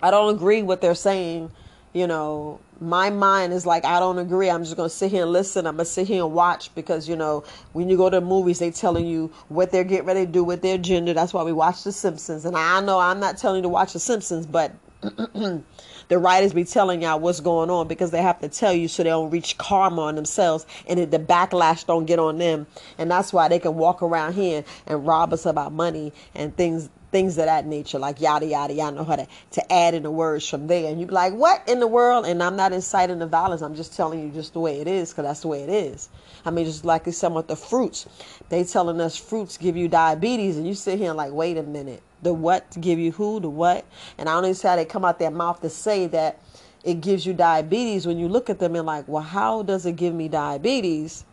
I 0.00 0.10
don't 0.10 0.34
agree 0.34 0.62
with 0.62 0.68
what 0.68 0.80
they're 0.80 0.94
saying." 0.94 1.50
You 1.92 2.06
know, 2.06 2.58
my 2.80 3.10
mind 3.10 3.52
is 3.52 3.66
like, 3.66 3.84
I 3.84 4.00
don't 4.00 4.18
agree. 4.18 4.48
I'm 4.48 4.64
just 4.64 4.76
going 4.76 4.88
to 4.88 4.94
sit 4.94 5.10
here 5.10 5.22
and 5.22 5.32
listen. 5.32 5.66
I'm 5.66 5.76
going 5.76 5.84
to 5.84 5.90
sit 5.90 6.06
here 6.08 6.24
and 6.24 6.32
watch 6.32 6.74
because, 6.74 7.08
you 7.08 7.16
know, 7.16 7.44
when 7.74 7.88
you 7.88 7.96
go 7.96 8.08
to 8.08 8.18
the 8.18 8.26
movies, 8.26 8.58
they 8.58 8.70
telling 8.70 9.06
you 9.06 9.30
what 9.48 9.70
they're 9.70 9.84
getting 9.84 10.06
ready 10.06 10.24
to 10.24 10.32
do 10.32 10.42
with 10.42 10.62
their 10.62 10.78
gender. 10.78 11.12
That's 11.12 11.34
why 11.34 11.42
we 11.42 11.52
watch 11.52 11.84
The 11.84 11.92
Simpsons. 11.92 12.44
And 12.46 12.56
I 12.56 12.80
know 12.80 12.98
I'm 12.98 13.20
not 13.20 13.36
telling 13.36 13.56
you 13.56 13.62
to 13.62 13.68
watch 13.68 13.92
The 13.92 14.00
Simpsons, 14.00 14.46
but 14.46 14.72
the 15.02 16.18
writers 16.18 16.52
be 16.52 16.64
telling 16.64 17.02
y'all 17.02 17.20
what's 17.20 17.40
going 17.40 17.70
on 17.70 17.88
because 17.88 18.10
they 18.10 18.22
have 18.22 18.40
to 18.40 18.48
tell 18.48 18.72
you 18.72 18.88
so 18.88 19.02
they 19.02 19.10
don't 19.10 19.30
reach 19.30 19.58
karma 19.58 20.02
on 20.02 20.14
themselves 20.14 20.64
and 20.88 20.98
the 21.10 21.18
backlash 21.18 21.86
don't 21.86 22.06
get 22.06 22.18
on 22.18 22.38
them. 22.38 22.66
And 22.98 23.10
that's 23.10 23.32
why 23.32 23.48
they 23.48 23.58
can 23.58 23.74
walk 23.74 24.02
around 24.02 24.34
here 24.34 24.64
and 24.86 25.06
rob 25.06 25.32
us 25.32 25.44
of 25.44 25.58
our 25.58 25.70
money 25.70 26.12
and 26.34 26.56
things 26.56 26.88
things 27.12 27.38
of 27.38 27.44
that 27.44 27.66
nature, 27.66 27.98
like 27.98 28.20
yada 28.20 28.46
yada. 28.46 28.74
Y'all 28.74 28.90
know 28.90 29.04
how 29.04 29.16
to, 29.16 29.28
to 29.52 29.72
add 29.72 29.94
in 29.94 30.02
the 30.02 30.10
words 30.10 30.48
from 30.48 30.66
there, 30.66 30.90
and 30.90 31.00
you 31.00 31.06
be 31.06 31.12
like, 31.12 31.34
"What 31.34 31.62
in 31.68 31.78
the 31.78 31.86
world?" 31.86 32.26
And 32.26 32.42
I'm 32.42 32.56
not 32.56 32.72
inciting 32.72 33.20
the 33.20 33.26
violence. 33.26 33.62
I'm 33.62 33.76
just 33.76 33.94
telling 33.94 34.20
you 34.20 34.30
just 34.30 34.54
the 34.54 34.60
way 34.60 34.80
it 34.80 34.88
is, 34.88 35.10
because 35.10 35.24
that's 35.24 35.40
the 35.40 35.48
way 35.48 35.62
it 35.62 35.68
is. 35.68 36.08
I 36.44 36.50
mean, 36.50 36.64
just 36.64 36.84
like 36.84 37.06
it's 37.06 37.18
some 37.18 37.34
with 37.34 37.46
the 37.46 37.56
fruits, 37.56 38.06
they 38.48 38.64
telling 38.64 39.00
us 39.00 39.16
fruits 39.16 39.56
give 39.58 39.76
you 39.76 39.86
diabetes, 39.86 40.56
and 40.56 40.66
you 40.66 40.74
sit 40.74 40.98
here 40.98 41.10
and 41.10 41.16
like, 41.16 41.32
wait 41.32 41.56
a 41.56 41.62
minute, 41.62 42.02
the 42.22 42.32
what 42.32 42.80
give 42.80 42.98
you 42.98 43.12
who, 43.12 43.38
the 43.38 43.48
what? 43.48 43.84
And 44.18 44.28
I 44.28 44.32
don't 44.32 44.44
even 44.44 44.54
see 44.54 44.66
how 44.66 44.76
they 44.76 44.84
come 44.84 45.04
out 45.04 45.18
their 45.18 45.30
mouth 45.30 45.60
to 45.60 45.70
say 45.70 46.06
that 46.08 46.40
it 46.84 47.00
gives 47.00 47.24
you 47.24 47.32
diabetes 47.32 48.06
when 48.06 48.18
you 48.18 48.28
look 48.28 48.50
at 48.50 48.58
them 48.58 48.74
and 48.74 48.86
like, 48.86 49.06
well, 49.06 49.22
how 49.22 49.62
does 49.62 49.86
it 49.86 49.96
give 49.96 50.14
me 50.14 50.28
diabetes 50.28 51.24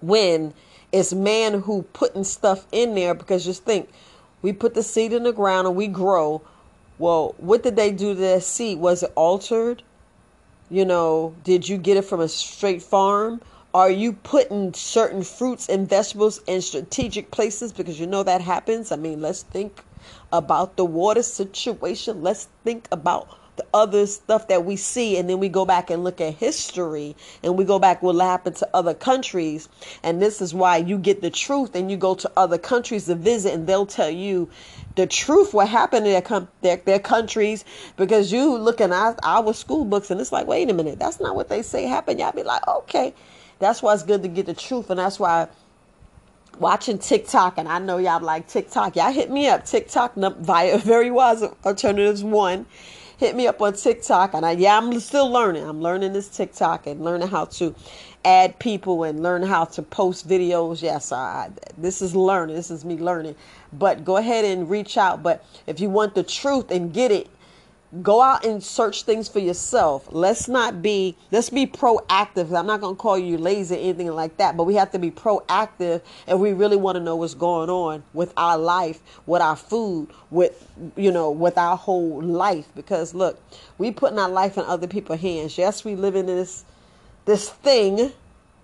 when 0.00 0.54
it's 0.92 1.12
man 1.12 1.62
who 1.62 1.82
putting 1.82 2.22
stuff 2.22 2.66
in 2.70 2.94
there? 2.94 3.14
Because 3.14 3.44
just 3.44 3.64
think, 3.64 3.90
we 4.46 4.52
put 4.52 4.74
the 4.74 4.82
seed 4.84 5.12
in 5.12 5.24
the 5.24 5.32
ground 5.32 5.66
and 5.66 5.74
we 5.74 5.88
grow. 5.88 6.40
Well, 7.00 7.34
what 7.38 7.64
did 7.64 7.74
they 7.74 7.90
do 7.90 8.14
to 8.14 8.20
that 8.20 8.44
seed? 8.44 8.78
Was 8.78 9.02
it 9.02 9.10
altered? 9.16 9.82
You 10.70 10.84
know, 10.84 11.34
did 11.42 11.68
you 11.68 11.76
get 11.78 11.96
it 11.96 12.04
from 12.04 12.20
a 12.20 12.28
straight 12.28 12.80
farm? 12.80 13.40
Are 13.74 13.90
you 13.90 14.12
putting 14.12 14.72
certain 14.72 15.24
fruits 15.24 15.68
and 15.68 15.88
vegetables 15.88 16.42
in 16.46 16.62
strategic 16.62 17.32
places? 17.32 17.72
Because 17.72 17.98
you 17.98 18.06
know 18.06 18.22
that 18.22 18.40
happens. 18.40 18.92
I 18.92 18.96
mean, 18.96 19.20
let's 19.20 19.42
think 19.42 19.82
about 20.30 20.76
the 20.76 20.84
water 20.84 21.24
situation. 21.24 22.22
Let's 22.22 22.46
think 22.62 22.86
about 22.92 23.28
the 23.56 23.66
other 23.74 24.06
stuff 24.06 24.48
that 24.48 24.64
we 24.64 24.76
see 24.76 25.16
and 25.16 25.28
then 25.28 25.38
we 25.38 25.48
go 25.48 25.64
back 25.64 25.90
and 25.90 26.04
look 26.04 26.20
at 26.20 26.34
history 26.34 27.16
and 27.42 27.56
we 27.56 27.64
go 27.64 27.78
back 27.78 28.02
what 28.02 28.14
happened 28.16 28.56
to 28.56 28.68
other 28.72 28.94
countries. 28.94 29.68
And 30.02 30.22
this 30.22 30.40
is 30.40 30.54
why 30.54 30.76
you 30.76 30.98
get 30.98 31.22
the 31.22 31.30
truth 31.30 31.74
and 31.74 31.90
you 31.90 31.96
go 31.96 32.14
to 32.14 32.30
other 32.36 32.58
countries 32.58 33.06
to 33.06 33.14
visit 33.14 33.52
and 33.52 33.66
they'll 33.66 33.86
tell 33.86 34.10
you 34.10 34.48
the 34.94 35.06
truth 35.06 35.52
what 35.52 35.68
happened 35.68 36.06
in 36.06 36.12
their, 36.12 36.22
com- 36.22 36.48
their, 36.60 36.76
their 36.76 36.98
countries. 37.00 37.64
Because 37.96 38.32
you 38.32 38.56
look 38.56 38.76
looking 38.76 38.92
at 38.92 39.18
our 39.22 39.54
school 39.54 39.84
books 39.84 40.10
and 40.10 40.20
it's 40.20 40.32
like 40.32 40.46
wait 40.46 40.68
a 40.68 40.74
minute 40.74 40.98
that's 40.98 41.18
not 41.18 41.34
what 41.34 41.48
they 41.48 41.62
say 41.62 41.86
happened. 41.86 42.20
Y'all 42.20 42.32
be 42.32 42.42
like 42.42 42.66
okay. 42.68 43.14
That's 43.58 43.82
why 43.82 43.94
it's 43.94 44.02
good 44.02 44.22
to 44.22 44.28
get 44.28 44.44
the 44.46 44.54
truth 44.54 44.90
and 44.90 44.98
that's 44.98 45.18
why 45.18 45.48
watching 46.58 46.98
TikTok, 46.98 47.58
and 47.58 47.68
I 47.68 47.78
know 47.78 47.98
y'all 47.98 48.22
like 48.22 48.48
TikTok. 48.48 48.96
Y'all 48.96 49.12
hit 49.12 49.30
me 49.30 49.48
up. 49.48 49.64
TikTok 49.64 50.14
via 50.38 50.78
Very 50.78 51.10
Wise 51.10 51.42
Alternatives 51.64 52.24
One 52.24 52.66
hit 53.18 53.36
me 53.36 53.46
up 53.46 53.62
on 53.62 53.74
TikTok. 53.74 54.34
And 54.34 54.46
I, 54.46 54.52
yeah, 54.52 54.78
I'm 54.78 54.98
still 55.00 55.30
learning. 55.30 55.64
I'm 55.64 55.80
learning 55.80 56.12
this 56.12 56.28
TikTok 56.28 56.86
and 56.86 57.02
learning 57.04 57.28
how 57.28 57.46
to 57.46 57.74
add 58.24 58.58
people 58.58 59.04
and 59.04 59.22
learn 59.22 59.42
how 59.42 59.64
to 59.66 59.82
post 59.82 60.28
videos. 60.28 60.82
Yes, 60.82 61.12
I, 61.12 61.50
this 61.78 62.02
is 62.02 62.16
learning. 62.16 62.56
This 62.56 62.70
is 62.70 62.84
me 62.84 62.96
learning. 62.96 63.36
But 63.72 64.04
go 64.04 64.16
ahead 64.16 64.44
and 64.44 64.68
reach 64.70 64.98
out. 64.98 65.22
But 65.22 65.44
if 65.66 65.80
you 65.80 65.90
want 65.90 66.14
the 66.14 66.22
truth 66.22 66.70
and 66.70 66.92
get 66.92 67.10
it, 67.12 67.28
go 68.02 68.20
out 68.20 68.44
and 68.44 68.62
search 68.62 69.04
things 69.04 69.28
for 69.28 69.38
yourself. 69.38 70.08
Let's 70.10 70.48
not 70.48 70.82
be 70.82 71.16
let's 71.30 71.50
be 71.50 71.66
proactive. 71.66 72.56
I'm 72.56 72.66
not 72.66 72.80
going 72.80 72.96
to 72.96 73.00
call 73.00 73.18
you 73.18 73.38
lazy 73.38 73.76
or 73.76 73.78
anything 73.78 74.08
like 74.12 74.36
that 74.38 74.56
but 74.56 74.64
we 74.64 74.74
have 74.74 74.90
to 74.92 74.98
be 74.98 75.10
proactive 75.10 76.02
and 76.26 76.40
we 76.40 76.52
really 76.52 76.76
want 76.76 76.96
to 76.96 77.02
know 77.02 77.16
what's 77.16 77.34
going 77.34 77.70
on 77.70 78.02
with 78.12 78.32
our 78.36 78.58
life 78.58 79.00
with 79.26 79.40
our 79.40 79.56
food 79.56 80.08
with 80.30 80.68
you 80.96 81.12
know 81.12 81.30
with 81.30 81.56
our 81.56 81.76
whole 81.76 82.20
life. 82.22 82.66
Because 82.74 83.14
look 83.14 83.40
we 83.78 83.90
putting 83.92 84.18
our 84.18 84.30
life 84.30 84.58
in 84.58 84.64
other 84.64 84.86
people's 84.86 85.20
hands. 85.20 85.56
Yes 85.56 85.84
we 85.84 85.94
live 85.94 86.16
in 86.16 86.26
this 86.26 86.64
this 87.24 87.48
thing 87.48 88.12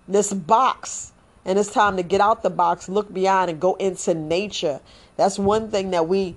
this 0.07 0.33
box 0.33 1.11
and 1.45 1.57
it's 1.57 1.71
time 1.71 1.97
to 1.97 2.03
get 2.03 2.21
out 2.21 2.43
the 2.43 2.49
box 2.49 2.89
look 2.89 3.13
beyond 3.13 3.49
and 3.49 3.59
go 3.59 3.75
into 3.75 4.13
nature. 4.13 4.81
That's 5.15 5.39
one 5.39 5.71
thing 5.71 5.91
that 5.91 6.07
we 6.07 6.35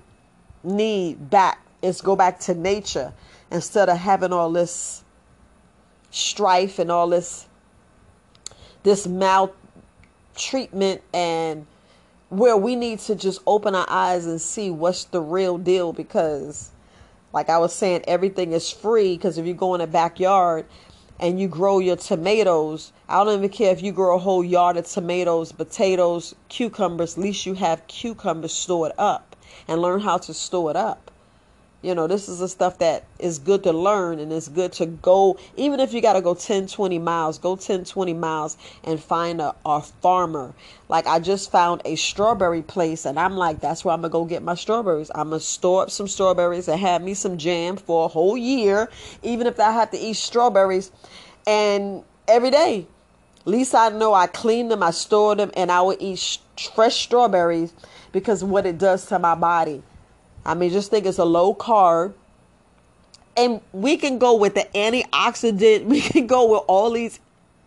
need 0.63 1.29
back 1.29 1.59
is 1.81 2.01
go 2.01 2.15
back 2.15 2.39
to 2.39 2.53
nature 2.53 3.13
instead 3.51 3.89
of 3.89 3.97
having 3.97 4.33
all 4.33 4.51
this 4.51 5.03
strife 6.11 6.79
and 6.79 6.91
all 6.91 7.07
this 7.09 7.47
this 8.83 9.07
maltreatment 9.07 11.01
and 11.13 11.65
where 12.29 12.57
we 12.57 12.75
need 12.75 12.99
to 12.99 13.15
just 13.15 13.41
open 13.45 13.75
our 13.75 13.85
eyes 13.89 14.25
and 14.25 14.41
see 14.41 14.69
what's 14.69 15.05
the 15.05 15.21
real 15.21 15.57
deal 15.57 15.93
because 15.93 16.71
like 17.33 17.49
I 17.49 17.57
was 17.57 17.73
saying 17.73 18.03
everything 18.07 18.53
is 18.53 18.71
free 18.71 19.15
because 19.15 19.37
if 19.37 19.45
you 19.45 19.53
go 19.53 19.75
in 19.75 19.81
a 19.81 19.87
backyard 19.87 20.65
and 21.19 21.39
you 21.39 21.47
grow 21.47 21.79
your 21.79 21.95
tomatoes 21.95 22.91
I 23.09 23.23
don't 23.23 23.37
even 23.37 23.49
care 23.49 23.71
if 23.71 23.81
you 23.81 23.91
grow 23.91 24.15
a 24.15 24.19
whole 24.19 24.43
yard 24.43 24.77
of 24.77 24.87
tomatoes 24.87 25.51
potatoes 25.51 26.33
cucumbers 26.49 27.17
at 27.17 27.23
least 27.23 27.45
you 27.45 27.53
have 27.55 27.85
cucumbers 27.87 28.53
stored 28.53 28.93
up 28.97 29.35
and 29.67 29.81
learn 29.81 29.99
how 29.99 30.17
to 30.19 30.33
store 30.33 30.71
it 30.71 30.77
up 30.77 31.11
you 31.81 31.93
know, 31.93 32.07
this 32.07 32.27
is 32.27 32.39
the 32.39 32.47
stuff 32.47 32.79
that 32.79 33.05
is 33.19 33.37
good 33.37 33.63
to 33.63 33.71
learn 33.71 34.19
and 34.19 34.33
it's 34.33 34.47
good 34.47 34.73
to 34.73 34.87
go, 34.87 35.37
even 35.55 35.79
if 35.79 35.93
you 35.93 36.01
got 36.01 36.13
to 36.13 36.21
go 36.21 36.33
10, 36.33 36.67
20 36.67 36.97
miles, 36.97 37.37
go 37.37 37.55
10, 37.55 37.85
20 37.85 38.13
miles 38.13 38.57
and 38.83 38.99
find 38.99 39.39
a, 39.39 39.55
a 39.63 39.81
farmer. 39.81 40.53
Like 40.89 41.05
I 41.05 41.19
just 41.19 41.51
found 41.51 41.81
a 41.85 41.95
strawberry 41.95 42.63
place 42.63 43.05
and 43.05 43.19
I'm 43.19 43.37
like, 43.37 43.59
that's 43.59 43.85
where 43.85 43.93
I'm 43.93 44.01
going 44.01 44.09
to 44.09 44.13
go 44.13 44.25
get 44.25 44.41
my 44.41 44.55
strawberries. 44.55 45.11
I'm 45.13 45.29
going 45.29 45.39
to 45.39 45.45
store 45.45 45.83
up 45.83 45.91
some 45.91 46.07
strawberries 46.07 46.67
and 46.67 46.79
have 46.79 47.03
me 47.03 47.13
some 47.13 47.37
jam 47.37 47.77
for 47.77 48.05
a 48.05 48.07
whole 48.07 48.37
year, 48.37 48.89
even 49.21 49.45
if 49.45 49.59
I 49.59 49.71
have 49.71 49.91
to 49.91 49.97
eat 49.97 50.15
strawberries 50.15 50.91
and 51.45 52.03
every 52.27 52.49
day. 52.49 52.87
At 53.41 53.47
least 53.47 53.75
I 53.75 53.89
know 53.89 54.13
I 54.13 54.27
clean 54.27 54.67
them, 54.67 54.83
I 54.83 54.91
store 54.91 55.35
them, 55.35 55.51
and 55.55 55.71
I 55.71 55.79
will 55.81 55.95
eat 55.99 56.19
sh- 56.19 56.39
fresh 56.75 56.95
strawberries 56.95 57.71
because 58.11 58.43
what 58.43 58.65
it 58.65 58.77
does 58.77 59.05
to 59.05 59.19
my 59.19 59.35
body. 59.35 59.83
I 60.47 60.53
mean, 60.53 60.71
just 60.71 60.89
think 60.89 61.05
it's 61.05 61.17
a 61.17 61.25
low 61.25 61.53
carb. 61.53 62.13
And 63.35 63.61
we 63.73 63.97
can 63.97 64.17
go 64.17 64.35
with 64.35 64.55
the 64.55 64.67
antioxidant. 64.73 65.83
We 65.85 66.01
can 66.01 66.25
go 66.25 66.51
with 66.53 66.63
all 66.67 66.91
these 66.91 67.19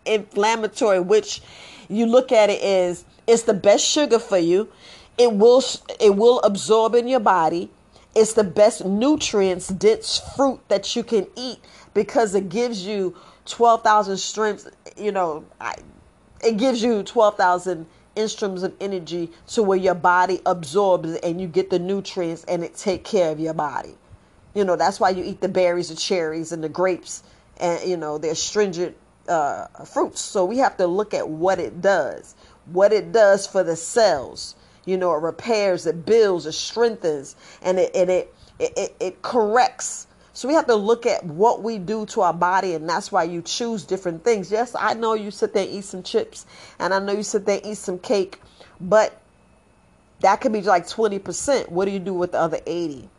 inflammatory, 0.06 0.98
which 0.98 1.42
you 1.88 2.06
look 2.06 2.32
at 2.32 2.48
it 2.50 2.62
as 2.62 3.04
it's 3.26 3.42
the 3.42 3.54
best 3.54 3.84
sugar 3.84 4.18
for 4.18 4.38
you. 4.38 4.68
It 5.18 5.32
will 5.34 5.62
it 6.00 6.16
will 6.16 6.40
absorb 6.40 6.94
in 6.94 7.06
your 7.06 7.20
body. 7.20 7.70
It's 8.16 8.32
the 8.32 8.44
best 8.44 8.84
nutrients 8.84 9.68
dense 9.68 10.18
fruit 10.34 10.60
that 10.68 10.96
you 10.96 11.04
can 11.04 11.26
eat 11.36 11.58
because 11.94 12.34
it 12.34 12.48
gives 12.48 12.84
you 12.84 13.14
12,000 13.44 14.16
strengths, 14.16 14.68
you 14.96 15.12
know, 15.12 15.44
I, 15.60 15.76
it 16.42 16.56
gives 16.56 16.82
you 16.82 17.02
12,000 17.02 17.86
instruments 18.16 18.62
of 18.62 18.74
energy 18.80 19.30
to 19.48 19.62
where 19.62 19.78
your 19.78 19.94
body 19.94 20.40
absorbs 20.46 21.12
it 21.12 21.24
and 21.24 21.40
you 21.40 21.46
get 21.46 21.70
the 21.70 21.78
nutrients 21.78 22.44
and 22.44 22.64
it 22.64 22.74
take 22.74 23.04
care 23.04 23.30
of 23.30 23.40
your 23.40 23.54
body. 23.54 23.94
You 24.54 24.64
know, 24.64 24.76
that's 24.76 24.98
why 24.98 25.10
you 25.10 25.22
eat 25.24 25.40
the 25.40 25.48
berries, 25.48 25.88
the 25.90 25.94
cherries, 25.94 26.52
and 26.52 26.62
the 26.62 26.68
grapes, 26.68 27.22
and 27.58 27.88
you 27.88 27.96
know, 27.96 28.18
they're 28.18 28.34
stringent 28.34 28.96
uh, 29.28 29.66
fruits. 29.84 30.20
So 30.20 30.44
we 30.44 30.58
have 30.58 30.76
to 30.78 30.86
look 30.86 31.14
at 31.14 31.28
what 31.28 31.60
it 31.60 31.80
does, 31.80 32.34
what 32.66 32.92
it 32.92 33.12
does 33.12 33.46
for 33.46 33.62
the 33.62 33.76
cells. 33.76 34.56
You 34.86 34.96
know, 34.96 35.14
it 35.14 35.22
repairs, 35.22 35.86
it 35.86 36.04
builds, 36.04 36.46
it 36.46 36.52
strengthens, 36.52 37.36
and 37.62 37.78
it 37.78 37.94
and 37.94 38.10
it 38.10 38.34
it, 38.58 38.72
it, 38.76 38.96
it 38.98 39.22
corrects 39.22 40.06
so 40.40 40.48
we 40.48 40.54
have 40.54 40.68
to 40.68 40.74
look 40.74 41.04
at 41.04 41.22
what 41.22 41.62
we 41.62 41.76
do 41.76 42.06
to 42.06 42.22
our 42.22 42.32
body, 42.32 42.72
and 42.72 42.88
that's 42.88 43.12
why 43.12 43.24
you 43.24 43.42
choose 43.42 43.84
different 43.84 44.24
things. 44.24 44.50
Yes, 44.50 44.74
I 44.74 44.94
know 44.94 45.12
you 45.12 45.30
sit 45.30 45.52
there 45.52 45.66
and 45.66 45.74
eat 45.74 45.84
some 45.84 46.02
chips, 46.02 46.46
and 46.78 46.94
I 46.94 46.98
know 46.98 47.12
you 47.12 47.22
sit 47.22 47.44
there 47.44 47.58
and 47.58 47.66
eat 47.66 47.76
some 47.76 47.98
cake, 47.98 48.40
but 48.80 49.20
that 50.20 50.40
could 50.40 50.54
be 50.54 50.62
like 50.62 50.86
20%. 50.86 51.68
What 51.68 51.84
do 51.84 51.90
you 51.90 51.98
do 51.98 52.14
with 52.14 52.32
the 52.32 52.38
other 52.38 52.58
80? 52.64 53.10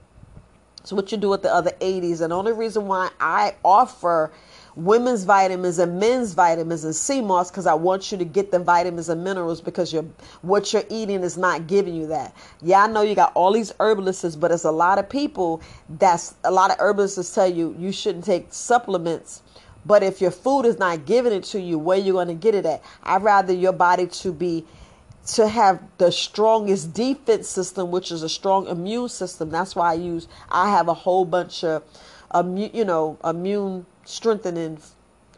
So 0.84 0.96
what 0.96 1.12
you 1.12 1.18
do 1.20 1.30
with 1.30 1.44
the 1.44 1.54
other 1.54 1.70
80s, 1.80 2.22
and 2.22 2.32
the 2.32 2.36
only 2.36 2.54
reason 2.54 2.88
why 2.88 3.12
I 3.20 3.54
offer 3.64 4.32
women's 4.76 5.24
vitamins 5.24 5.80
and 5.80 6.00
men's 6.00 6.34
vitamins 6.34 6.84
and 6.84 6.96
sea 6.96 7.22
moss 7.22 7.52
because 7.52 7.68
I 7.68 7.74
want 7.74 8.12
you 8.12 8.18
to 8.18 8.26
get 8.26 8.52
the 8.52 8.60
vitamins 8.60 9.10
and 9.10 9.24
minerals 9.24 9.62
because 9.62 9.92
you're 9.92 10.06
what 10.42 10.72
you're 10.74 10.84
eating 10.90 11.24
is 11.24 11.38
not 11.38 11.68
giving 11.68 11.96
you 11.96 12.08
that. 12.08 12.36
Yeah, 12.62 12.84
I 12.84 12.88
know 12.88 13.02
you 13.02 13.16
got 13.16 13.34
all 13.36 13.52
these 13.52 13.74
herbalists, 13.80 14.36
but 14.36 14.52
it's 14.52 14.64
a 14.64 14.72
lot 14.72 15.00
of 15.00 15.10
people 15.10 15.62
that's 15.90 16.36
a 16.44 16.52
lot 16.52 16.72
of 16.72 16.78
herbalists 16.80 17.34
tell 17.34 17.52
you 17.52 17.76
you 17.78 17.92
shouldn't 17.92 18.26
take 18.26 18.48
supplements. 18.54 19.42
But 19.86 20.04
if 20.04 20.22
your 20.22 20.32
food 20.32 20.66
is 20.66 20.78
not 20.78 21.06
giving 21.06 21.34
it 21.34 21.44
to 21.46 21.60
you, 21.60 21.80
where 21.80 21.98
you 21.98 22.14
going 22.14 22.28
to 22.28 22.36
get 22.36 22.54
it 22.54 22.66
at? 22.66 22.84
I'd 23.04 23.24
rather 23.24 23.54
your 23.54 23.74
body 23.74 24.08
to 24.08 24.32
be 24.32 24.66
to 25.28 25.48
have 25.48 25.82
the 25.98 26.12
strongest 26.12 26.94
defense 26.94 27.48
system, 27.48 27.92
which 27.92 28.12
is 28.12 28.24
a 28.24 28.30
strong 28.30 28.68
immune 28.68 29.10
system. 29.10 29.50
That's 29.50 29.76
why 29.76 29.92
I 29.92 29.94
use. 29.96 30.28
I 30.50 30.70
have 30.70 30.88
a 30.88 30.94
whole 30.94 31.26
bunch 31.26 31.64
of, 31.64 31.84
um, 32.32 32.58
you 32.58 32.86
know, 32.86 33.18
immune 33.24 33.86
strengthening 34.06 34.80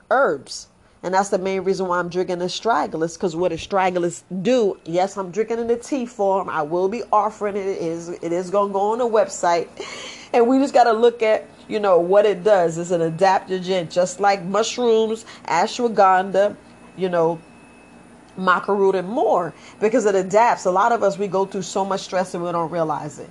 herbs. 0.09 0.67
And 1.03 1.13
that's 1.13 1.29
the 1.29 1.37
main 1.37 1.61
reason 1.61 1.87
why 1.87 1.99
I'm 1.99 2.07
drinking 2.07 2.37
astragalus, 2.37 3.15
because 3.15 3.35
what 3.35 3.51
astragalus 3.51 4.23
do, 4.41 4.79
yes, 4.85 5.17
I'm 5.17 5.31
drinking 5.31 5.59
in 5.59 5.67
the 5.67 5.75
tea 5.75 6.05
form. 6.05 6.49
I 6.49 6.61
will 6.61 6.87
be 6.87 7.03
offering 7.11 7.57
it. 7.57 7.67
It 7.67 7.81
is 7.81 8.09
it 8.09 8.31
is 8.31 8.49
gonna 8.49 8.71
go 8.71 8.91
on 8.93 8.99
the 8.99 9.07
website. 9.07 9.67
And 10.33 10.47
we 10.47 10.57
just 10.59 10.73
gotta 10.73 10.93
look 10.93 11.21
at, 11.21 11.45
you 11.67 11.79
know, 11.79 11.99
what 11.99 12.25
it 12.25 12.43
does. 12.43 12.77
It's 12.77 12.91
an 12.91 13.01
adaptogen, 13.01 13.91
just 13.91 14.21
like 14.21 14.43
mushrooms, 14.43 15.25
ashwagandha, 15.47 16.55
you 16.95 17.09
know, 17.09 17.39
maca 18.37 18.69
root 18.69 18.95
and 18.95 19.07
more 19.07 19.53
because 19.81 20.05
it 20.05 20.15
adapts. 20.15 20.65
A 20.65 20.71
lot 20.71 20.91
of 20.91 21.03
us 21.03 21.17
we 21.17 21.27
go 21.27 21.45
through 21.45 21.61
so 21.63 21.83
much 21.83 22.01
stress 22.01 22.33
and 22.33 22.43
we 22.43 22.51
don't 22.51 22.71
realize 22.71 23.19
it. 23.19 23.29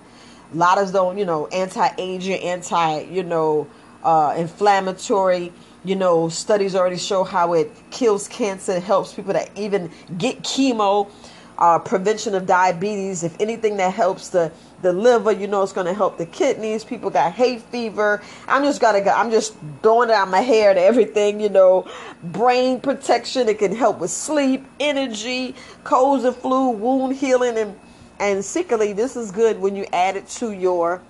A 0.53 0.57
lot 0.57 0.77
of 0.79 0.93
don't, 0.93 1.17
you 1.17 1.25
know, 1.25 1.47
anti-aging, 1.47 2.41
anti, 2.43 3.01
you 3.01 3.23
know, 3.23 3.67
uh, 4.03 4.35
inflammatory. 4.37 5.53
You 5.85 5.97
know, 5.97 6.29
studies 6.29 6.77
already 6.77 6.97
show 6.97 7.25
how 7.25 7.55
it 7.55 7.73
kills 7.91 8.29
cancer, 8.29 8.79
helps 8.79 9.13
people 9.13 9.33
that 9.33 9.51
even 9.57 9.91
get 10.17 10.43
chemo, 10.43 11.11
uh, 11.59 11.81
prevention 11.81 12.35
of 12.35 12.47
diabetes. 12.47 13.25
If 13.25 13.41
anything 13.41 13.77
that 13.79 13.93
helps 13.93 14.29
the 14.29 14.53
the 14.83 14.93
liver, 14.93 15.31
you 15.31 15.47
know, 15.47 15.63
it's 15.63 15.73
going 15.73 15.87
to 15.87 15.95
help 15.95 16.19
the 16.19 16.27
kidneys. 16.27 16.83
People 16.83 17.09
got 17.09 17.33
hay 17.33 17.59
fever. 17.59 18.21
I'm 18.49 18.65
just 18.65 18.81
gotta 18.81 19.01
go. 19.01 19.11
I'm 19.11 19.31
just 19.31 19.55
throwing 19.81 20.11
it 20.11 20.13
out 20.13 20.29
my 20.29 20.41
hair 20.41 20.75
to 20.75 20.81
everything, 20.81 21.41
you 21.41 21.49
know. 21.49 21.89
Brain 22.23 22.81
protection. 22.81 23.49
It 23.49 23.59
can 23.59 23.75
help 23.75 23.99
with 23.99 24.11
sleep, 24.11 24.65
energy, 24.81 25.55
colds 25.85 26.25
and 26.25 26.35
flu, 26.35 26.71
wound 26.71 27.17
healing, 27.17 27.57
and 27.57 27.79
and 28.19 28.45
secretly, 28.45 28.93
this 28.93 29.17
is 29.17 29.33
good 29.33 29.61
when 29.61 29.75
you 29.75 29.85
add 29.93 30.17
it 30.17 30.29
to 30.29 30.53
your. 30.53 31.03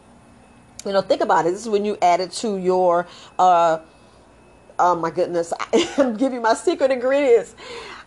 You 0.84 0.92
know, 0.92 1.00
think 1.00 1.22
about 1.22 1.46
it. 1.46 1.52
This 1.52 1.62
is 1.62 1.68
when 1.68 1.84
you 1.84 1.96
add 2.02 2.20
it 2.20 2.32
to 2.32 2.56
your. 2.56 3.06
uh 3.38 3.78
Oh 4.78 4.96
my 4.96 5.10
goodness! 5.10 5.52
I'm 5.98 6.16
giving 6.16 6.42
my 6.42 6.54
secret 6.54 6.90
ingredients. 6.90 7.54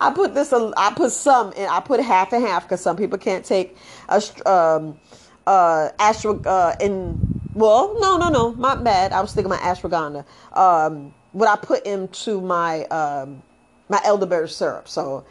I 0.02 0.12
put 0.12 0.34
this. 0.34 0.52
I 0.52 0.94
put 0.96 1.12
some, 1.12 1.54
and 1.56 1.70
I 1.72 1.80
put 1.80 2.02
half 2.02 2.34
and 2.34 2.44
half 2.46 2.64
because 2.64 2.82
some 2.82 2.98
people 2.98 3.18
can't 3.18 3.46
take 3.46 3.78
a 4.10 4.22
um, 4.46 5.00
uh, 5.48 5.90
ashwag 6.00 6.46
uh, 6.46 6.76
in 6.82 7.22
well, 7.56 7.96
no, 8.00 8.18
no, 8.18 8.30
no, 8.30 8.54
my 8.54 8.76
bad. 8.76 9.14
I 9.14 9.22
was 9.22 9.34
thinking 9.34 9.50
my 9.50 9.58
ashwagandha. 9.58 10.26
Um, 10.52 11.14
what 11.32 11.48
I 11.48 11.56
put 11.56 11.86
into 11.86 12.42
my 12.42 12.84
um, 12.86 13.42
my 13.88 14.02
elderberry 14.04 14.50
syrup. 14.50 14.90
So 14.90 15.26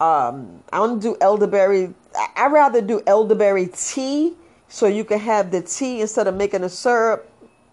um, 0.00 0.64
I 0.72 0.84
to 0.84 0.98
do 1.00 1.16
elderberry. 1.20 1.94
I 2.36 2.48
rather 2.48 2.80
do 2.80 3.02
elderberry 3.06 3.68
tea, 3.68 4.34
so 4.72 4.86
you 4.86 5.04
can 5.04 5.18
have 5.18 5.50
the 5.50 5.60
tea 5.60 6.00
instead 6.00 6.26
of 6.26 6.34
making 6.34 6.64
a 6.64 6.68
syrup 6.68 7.28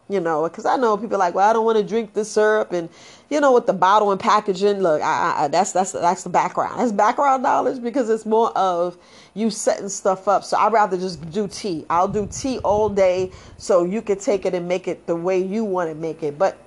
you 0.10 0.20
know, 0.20 0.44
because 0.50 0.66
I 0.66 0.76
know 0.76 0.98
people 0.98 1.20
like, 1.20 1.36
well, 1.36 1.48
I 1.48 1.54
don't 1.54 1.64
want 1.64 1.78
to 1.78 1.84
drink 1.84 2.14
the 2.14 2.26
syrup, 2.26 2.72
and 2.72 2.90
you 3.30 3.40
know, 3.40 3.54
with 3.54 3.68
the 3.68 3.74
bottle 3.74 4.12
and 4.12 4.20
packaging. 4.20 4.80
Look, 4.80 5.04
I, 5.04 5.44
I, 5.44 5.48
that's 5.50 5.72
that's 5.72 5.92
that's 5.92 6.24
the 6.24 6.30
background. 6.30 6.80
That's 6.80 6.92
background 6.92 7.44
knowledge 7.44 7.82
because 7.82 8.10
it's 8.10 8.26
more 8.26 8.50
of 8.58 8.98
you 9.36 9.52
setting 9.52 9.88
stuff 9.88 10.28
up. 10.28 10.44
So 10.44 10.58
I'd 10.58 10.74
rather 10.74 10.98
just 10.98 11.30
do 11.30 11.48
tea. 11.48 11.86
I'll 11.92 12.08
do 12.08 12.28
tea 12.32 12.58
all 12.60 12.90
day, 12.90 13.32
so 13.58 13.84
you 13.84 14.02
can 14.02 14.18
take 14.18 14.48
it 14.48 14.56
and 14.56 14.68
make 14.68 14.88
it 14.88 15.06
the 15.06 15.16
way 15.16 15.40
you 15.40 15.64
want 15.64 15.92
to 15.92 15.96
make 15.96 16.24
it. 16.24 16.40
But 16.40 16.58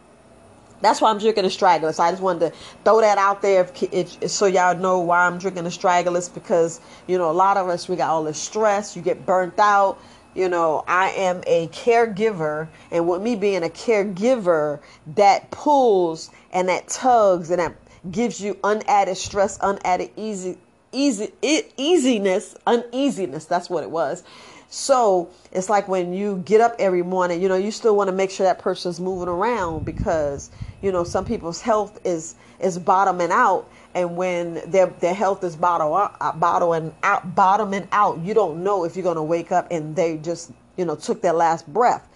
that's 0.81 1.01
why 1.01 1.11
I'm 1.11 1.19
drinking 1.19 1.45
astragalus. 1.45 1.95
So 1.95 2.05
I 2.05 2.13
just 2.13 2.23
wanted 2.23 2.53
to 2.53 2.59
throw 2.85 3.01
that 3.01 3.19
out 3.19 3.43
there, 3.43 3.63
if, 3.63 3.83
if, 4.23 4.31
so 4.31 4.47
y'all 4.47 4.77
know 4.77 5.01
why 5.01 5.27
I'm 5.27 5.39
drinking 5.39 5.65
astragalus. 5.65 6.33
Because 6.33 6.81
you 7.09 7.19
know, 7.19 7.29
a 7.29 7.33
lot 7.33 7.57
of 7.57 7.69
us 7.69 7.89
we 7.89 7.97
got 7.97 8.11
all 8.11 8.23
this 8.23 8.39
stress. 8.39 8.95
You 8.95 9.03
get 9.03 9.27
burnt 9.27 9.59
out 9.59 9.99
you 10.35 10.49
know, 10.49 10.85
I 10.87 11.11
am 11.11 11.43
a 11.47 11.69
caregiver, 11.69 12.69
and 12.91 13.09
with 13.09 13.23
me 13.23 13.37
being 13.37 13.63
a 13.63 13.69
caregiver, 13.69 14.81
that 15.15 15.51
pulls 15.51 16.31
and 16.53 16.69
that 16.69 16.89
tugs 16.89 17.51
and 17.51 17.61
that 17.61 17.75
gives 18.11 18.41
you 18.41 18.59
unadded 18.65 19.17
stress, 19.17 19.59
unadded 19.63 20.11
easy, 20.17 20.59
easy, 20.93 21.33
it, 21.43 21.73
easiness, 21.77 22.55
uneasiness. 22.67 23.45
That's 23.45 23.71
what 23.71 23.83
it 23.83 23.91
was. 23.91 24.25
So 24.69 25.29
it's 25.53 25.69
like 25.69 25.87
when 25.87 26.15
you 26.15 26.43
get 26.47 26.63
up 26.63 26.77
every 26.79 27.03
morning, 27.03 27.43
you 27.43 27.49
know, 27.49 27.57
you 27.57 27.71
still 27.71 27.95
want 27.95 28.09
to 28.09 28.13
make 28.13 28.31
sure 28.31 28.47
that 28.47 28.59
person's 28.59 28.99
moving 28.99 29.29
around 29.29 29.85
because, 29.85 30.51
you 30.81 30.91
know, 30.91 31.05
some 31.05 31.27
people's 31.27 31.61
health 31.61 32.01
is 32.05 32.35
is 32.59 32.79
bottoming 32.79 33.31
out 33.31 33.69
and 33.95 34.17
when 34.17 34.63
their 34.71 34.87
their 34.87 35.15
health 35.15 35.45
is 35.45 35.57
bottle 35.57 35.95
out, 35.95 36.17
uh, 36.21 36.33
bottling 36.33 36.95
out, 37.03 37.35
bottoming 37.35 37.89
out, 37.93 38.19
you 38.21 38.35
don't 38.35 38.63
know 38.63 38.85
if 38.85 38.97
you're 38.97 39.03
going 39.03 39.17
to 39.17 39.23
wake 39.23 39.53
up 39.53 39.69
and 39.71 39.95
they 39.97 40.17
just 40.19 40.53
you 40.77 40.85
know 40.85 40.97
took 40.97 41.23
their 41.23 41.33
last 41.33 41.67
breath. 41.73 42.09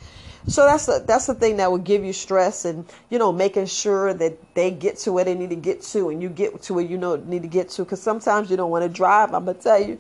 So 0.49 0.65
that's 0.65 0.87
the 0.87 1.03
that's 1.05 1.27
the 1.27 1.35
thing 1.35 1.57
that 1.57 1.73
would 1.73 1.83
give 1.83 2.05
you 2.05 2.13
stress, 2.13 2.65
and 2.65 2.87
you 3.11 3.19
know 3.19 3.33
making 3.33 3.67
sure 3.67 4.15
that 4.15 4.55
they 4.55 4.71
get 4.71 4.97
to 4.99 5.13
where 5.13 5.25
they 5.25 5.35
need 5.35 5.51
to 5.51 5.57
get 5.57 5.83
to, 5.83 6.09
and 6.09 6.23
you 6.23 6.29
get 6.29 6.63
to 6.63 6.75
where 6.75 6.85
you 6.85 6.99
know 6.99 7.17
need 7.17 7.43
to 7.43 7.49
get 7.49 7.69
to. 7.71 7.83
Because 7.83 8.01
sometimes 8.01 8.49
you 8.49 8.57
don't 8.57 8.71
want 8.71 8.85
to 8.85 8.89
drive. 8.89 9.35
I'm 9.35 9.45
gonna 9.45 9.59
tell 9.59 9.83
you, 9.83 9.99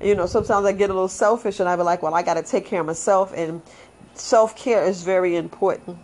you 0.00 0.16
know, 0.16 0.26
sometimes 0.26 0.66
I 0.66 0.72
get 0.72 0.90
a 0.90 0.92
little 0.92 1.08
selfish, 1.08 1.60
and 1.60 1.68
I 1.68 1.76
be 1.76 1.82
like, 1.82 2.02
well, 2.02 2.14
I 2.14 2.22
got 2.22 2.34
to 2.34 2.42
take 2.42 2.66
care 2.66 2.80
of 2.80 2.86
myself, 2.86 3.32
and 3.36 3.62
self 4.14 4.56
care 4.56 4.84
is 4.84 5.02
very 5.04 5.36
important. 5.36 5.98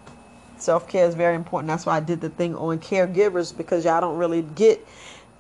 Self 0.63 0.87
care 0.89 1.07
is 1.09 1.17
very 1.17 1.35
important. 1.35 1.69
That's 1.69 1.87
why 1.87 1.97
I 1.97 2.01
did 2.01 2.21
the 2.21 2.31
thing 2.31 2.55
on 2.55 2.79
caregivers 2.79 3.57
because 3.57 3.85
y'all 3.85 4.01
don't 4.01 4.17
really 4.17 4.43
get. 4.43 4.87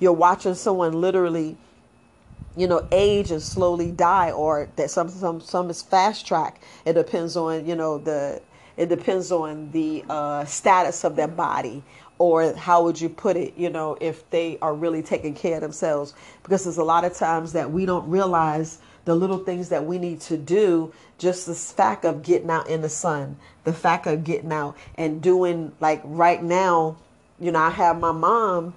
You're 0.00 0.12
watching 0.12 0.54
someone 0.54 1.00
literally, 1.00 1.56
you 2.56 2.66
know, 2.66 2.86
age 2.90 3.30
and 3.30 3.40
slowly 3.40 3.92
die, 3.92 4.32
or 4.32 4.68
that 4.76 4.90
some 4.90 5.08
some 5.08 5.40
some 5.40 5.70
is 5.70 5.80
fast 5.80 6.26
track. 6.26 6.60
It 6.84 6.94
depends 6.94 7.36
on 7.36 7.66
you 7.66 7.76
know 7.76 7.98
the. 7.98 8.42
It 8.76 8.88
depends 8.88 9.30
on 9.30 9.70
the 9.70 10.04
uh, 10.08 10.44
status 10.46 11.04
of 11.04 11.14
their 11.14 11.28
body, 11.28 11.84
or 12.18 12.54
how 12.54 12.82
would 12.82 13.00
you 13.00 13.08
put 13.08 13.36
it? 13.36 13.54
You 13.56 13.70
know, 13.70 13.96
if 14.00 14.28
they 14.30 14.58
are 14.60 14.74
really 14.74 15.02
taking 15.02 15.34
care 15.34 15.56
of 15.56 15.60
themselves, 15.60 16.14
because 16.42 16.64
there's 16.64 16.78
a 16.78 16.84
lot 16.84 17.04
of 17.04 17.14
times 17.14 17.52
that 17.52 17.70
we 17.70 17.86
don't 17.86 18.08
realize 18.08 18.80
the 19.04 19.14
little 19.14 19.38
things 19.38 19.68
that 19.70 19.84
we 19.84 19.98
need 19.98 20.20
to 20.20 20.36
do 20.36 20.92
just 21.18 21.46
the 21.46 21.54
fact 21.54 22.04
of 22.04 22.22
getting 22.22 22.50
out 22.50 22.68
in 22.68 22.82
the 22.82 22.88
sun 22.88 23.36
the 23.64 23.72
fact 23.72 24.06
of 24.06 24.24
getting 24.24 24.52
out 24.52 24.76
and 24.96 25.22
doing 25.22 25.72
like 25.80 26.00
right 26.04 26.42
now 26.42 26.96
you 27.40 27.52
know 27.52 27.58
i 27.58 27.70
have 27.70 27.98
my 28.00 28.12
mom 28.12 28.74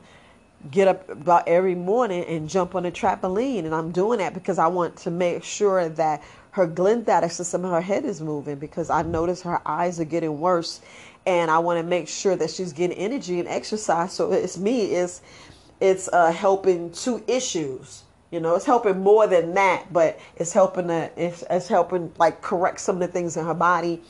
get 0.72 0.88
up 0.88 1.08
about 1.10 1.48
every 1.48 1.76
morning 1.76 2.24
and 2.26 2.50
jump 2.50 2.74
on 2.76 2.86
a 2.86 2.92
trampoline 2.92 3.66
and 3.66 3.76
i'm 3.76 3.92
doing 3.92 4.20
that 4.20 4.34
because 4.34 4.58
i 4.58 4.68
want 4.68 4.96
to 4.96 5.12
make 5.12 5.44
sure 5.44 5.90
that 5.90 6.24
her 6.52 6.68
glymphatic 6.68 7.32
system 7.32 7.66
of 7.66 7.72
her 7.72 7.82
head 7.82 8.06
is 8.06 8.22
moving 8.22 8.56
because 8.56 8.90
i 8.90 9.02
notice 9.04 9.42
her 9.44 9.62
eyes 9.68 10.00
are 10.00 10.06
getting 10.06 10.40
worse 10.40 10.82
and 11.26 11.52
i 11.52 11.60
want 11.60 11.80
to 11.80 11.84
make 11.84 12.08
sure 12.08 12.36
that 12.36 12.50
she's 12.50 12.74
getting 12.74 12.98
energy 12.98 13.40
and 13.40 13.48
exercise. 13.48 14.14
So 14.14 14.32
it's 14.32 14.58
me 14.58 14.86
it's 14.94 15.22
it's 15.82 16.08
uh, 16.14 16.32
helping 16.32 16.92
two 16.92 17.24
issues 17.28 18.05
you 18.36 18.42
know, 18.42 18.54
it's 18.54 18.66
helping 18.66 19.00
more 19.00 19.28
than 19.28 19.54
that, 19.54 19.94
but 19.94 20.20
it's 20.36 20.52
helping 20.52 20.90
to, 20.90 21.10
it's, 21.16 21.42
it's 21.50 21.70
helping 21.70 22.12
like 22.18 22.42
correct 22.42 22.82
some 22.82 22.98
of 22.98 23.00
the 23.00 23.08
things 23.08 23.38
in 23.38 23.46
her 23.46 23.54
body. 23.54 24.02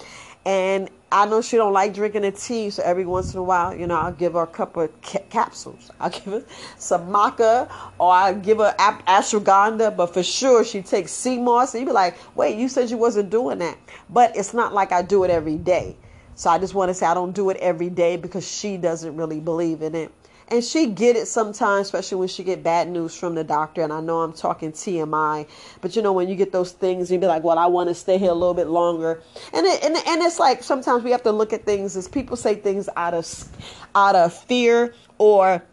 And 0.48 0.90
I 1.12 1.28
know 1.28 1.44
she 1.44 1.58
don't 1.58 1.74
like 1.74 1.94
drinking 1.94 2.24
the 2.24 2.32
tea, 2.32 2.72
so 2.72 2.82
every 2.82 3.06
once 3.06 3.36
in 3.36 3.40
a 3.40 3.44
while, 3.44 3.76
you 3.76 3.86
know, 3.86 3.96
I'll 3.96 4.12
give 4.12 4.34
her 4.34 4.42
a 4.42 4.48
couple 4.48 4.82
of 4.82 5.02
ca- 5.04 5.24
capsules. 5.30 5.92
I'll 6.00 6.10
give 6.10 6.26
her 6.26 6.44
some 6.80 7.08
maca, 7.08 7.70
or 8.00 8.12
I'll 8.12 8.34
give 8.34 8.58
her 8.58 8.74
ap- 8.80 9.06
ashwagandha. 9.06 9.96
But 9.96 10.12
for 10.12 10.24
sure, 10.24 10.66
she 10.66 10.82
takes 10.82 11.12
sea 11.12 11.38
moss. 11.38 11.76
And 11.76 11.82
you 11.82 11.88
be 11.88 11.94
like, 11.94 12.18
"Wait, 12.36 12.58
you 12.58 12.68
said 12.68 12.90
you 12.90 12.98
wasn't 12.98 13.30
doing 13.30 13.60
that." 13.60 13.78
But 14.10 14.36
it's 14.36 14.56
not 14.56 14.74
like 14.74 14.92
I 14.92 15.04
do 15.04 15.24
it 15.24 15.30
every 15.30 15.58
day. 15.58 15.98
So 16.34 16.50
I 16.50 16.58
just 16.58 16.74
want 16.74 16.90
to 16.90 16.96
say 16.96 17.06
I 17.06 17.14
don't 17.14 17.34
do 17.34 17.50
it 17.52 17.58
every 17.58 17.90
day 17.90 18.18
because 18.18 18.46
she 18.46 18.76
doesn't 18.78 19.16
really 19.16 19.40
believe 19.40 19.84
in 19.84 19.94
it 19.94 20.12
and 20.50 20.64
she 20.64 20.88
get 20.88 21.16
it 21.16 21.28
sometimes 21.28 21.88
especially 21.88 22.18
when 22.20 22.28
she 22.28 22.44
get 22.44 22.64
bad 22.64 22.88
news 22.88 23.16
from 23.16 23.36
the 23.36 23.44
doctor. 23.44 23.82
And 23.82 23.92
i 23.92 24.00
know 24.02 24.22
i'm 24.22 24.34
talking 24.34 24.72
tmi 24.72 25.48
but 25.82 25.96
you 25.96 26.02
know 26.02 26.14
when 26.14 26.28
you 26.28 26.36
get 26.36 26.52
those 26.52 26.72
things 26.72 27.12
you 27.12 27.18
be 27.18 27.28
like 27.28 27.44
well 27.44 27.58
i 27.58 27.66
want 27.66 27.90
to 27.90 27.96
stay 27.96 28.18
here 28.18 28.32
a 28.32 28.34
little 28.34 28.54
bit 28.54 28.68
longer. 28.68 29.22
And 29.54 29.66
it, 29.66 29.84
and, 29.84 29.96
and 29.96 30.22
it's 30.22 30.40
like 30.40 30.64
sometimes 30.64 31.04
we 31.04 31.12
have 31.12 31.24
to 31.24 31.32
look 31.32 31.54
at 31.54 31.66
things 31.66 31.96
as 31.98 32.08
people 32.08 32.38
say 32.38 32.56
things 32.56 32.90
out 32.96 33.14
of 33.14 33.28
out 33.96 34.16
of 34.16 34.34
fear 34.34 34.94
or 35.18 35.64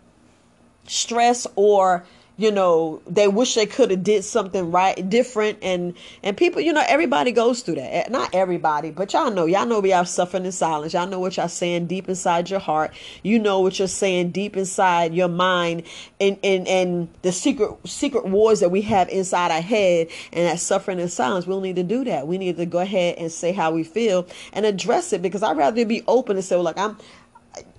stress 0.87 1.47
or 1.57 2.05
you 2.43 2.51
know 2.51 3.01
they 3.07 3.29
wish 3.29 3.55
they 3.55 3.67
could 3.67 3.93
have 3.93 4.03
did 4.03 4.25
something 4.25 4.73
right 4.73 5.09
different 5.09 5.59
and 5.63 5.95
and 6.25 6.37
people 6.37 6.61
you 6.61 6.73
know 6.73 6.83
everybody 6.89 7.31
goes 7.31 7.63
through 7.63 7.77
that. 7.77 7.95
Eh, 7.95 8.09
not 8.11 8.35
everybody 8.35 8.91
but 8.91 9.13
y'all 9.13 9.31
know 9.31 9.47
y'all 9.47 9.65
know 9.65 9.79
we 9.79 9.93
are 9.93 10.05
suffering 10.05 10.45
in 10.45 10.51
silence. 10.53 10.93
Y'all 10.93 11.07
know 11.07 11.21
what 11.21 11.37
y'all 11.37 11.49
saying 11.49 11.87
deep 11.87 12.09
inside 12.09 12.51
your 12.51 12.59
heart. 12.59 12.93
You 13.23 13.39
know 13.39 13.61
what 13.61 13.79
you're 13.79 13.87
saying 13.87 14.33
deep 14.33 14.57
inside 14.57 15.15
your 15.15 15.29
mind 15.29 15.85
and 16.21 16.37
and 16.43 16.67
and 16.67 17.09
the 17.23 17.31
secret 17.31 17.71
secret 17.87 18.27
wars 18.27 18.59
that 18.59 18.71
we 18.71 18.83
have 18.83 19.09
inside 19.09 19.53
our 19.53 19.61
head 19.61 20.09
and 20.33 20.47
that 20.47 20.59
suffering 20.59 20.99
in 20.99 21.09
silence 21.09 21.47
we 21.47 21.53
don't 21.53 21.63
need 21.63 21.77
to 21.77 21.85
do 21.85 22.03
that. 22.05 22.27
We 22.27 22.39
need 22.39 22.57
to 22.57 22.67
go 22.67 22.81
ahead 22.81 23.19
and 23.19 23.31
say 23.31 23.53
how 23.53 23.71
we 23.71 23.85
feel 23.85 24.27
and 24.53 24.67
address 24.67 25.13
it 25.13 25.23
because 25.23 25.43
i'd 25.43 25.57
rather 25.57 25.85
be 25.85 26.03
open 26.09 26.37
and 26.37 26.45
say 26.45 26.57
well, 26.57 26.65
look 26.65 26.79
i'm 26.79 26.97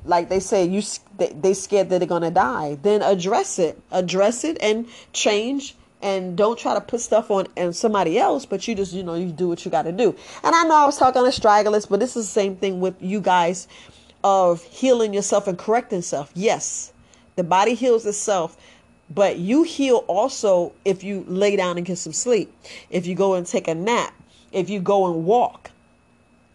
like 0.05 0.29
they 0.29 0.39
say 0.39 0.65
you 0.65 0.81
they, 1.17 1.53
scared 1.53 1.89
that 1.89 1.99
they're 1.99 2.07
gonna 2.07 2.31
die. 2.31 2.77
Then 2.81 3.01
address 3.01 3.59
it. 3.59 3.79
Address 3.91 4.43
it 4.43 4.57
and 4.61 4.87
change 5.13 5.75
and 6.01 6.35
don't 6.35 6.59
try 6.59 6.73
to 6.73 6.81
put 6.81 6.99
stuff 6.99 7.31
on 7.31 7.47
and 7.55 7.73
somebody 7.73 8.19
else 8.19 8.45
but 8.45 8.67
you 8.67 8.75
just 8.75 8.91
you 8.91 9.03
know 9.03 9.15
you 9.15 9.31
do 9.31 9.47
what 9.47 9.63
you 9.63 9.71
got 9.71 9.83
to 9.83 9.91
do. 9.91 10.15
And 10.43 10.53
i 10.53 10.63
know 10.63 10.75
i 10.75 10.85
was 10.85 10.97
talking 10.97 11.23
to 11.23 11.29
astragalus 11.29 11.87
but 11.89 12.01
this 12.01 12.17
is 12.17 12.25
the 12.25 12.31
same 12.31 12.57
thing 12.57 12.81
with 12.81 13.01
you 13.01 13.21
guys 13.21 13.67
of 14.23 14.61
healing 14.63 15.13
yourself 15.13 15.47
and 15.47 15.57
correcting 15.57 16.01
self. 16.01 16.29
Yes 16.35 16.91
the 17.35 17.43
body 17.43 17.73
heals 17.73 18.05
itself 18.05 18.57
but 19.09 19.37
you 19.37 19.63
heal 19.63 20.03
also 20.07 20.73
if 20.85 21.03
you 21.03 21.23
lay 21.27 21.55
down 21.55 21.77
and 21.77 21.85
get 21.85 21.97
some 21.97 22.13
sleep. 22.13 22.53
If 22.89 23.05
you 23.05 23.15
go 23.15 23.35
and 23.35 23.45
take 23.45 23.67
a 23.67 23.75
nap. 23.75 24.13
If 24.51 24.69
you 24.69 24.79
go 24.79 25.11
and 25.11 25.25
walk 25.25 25.71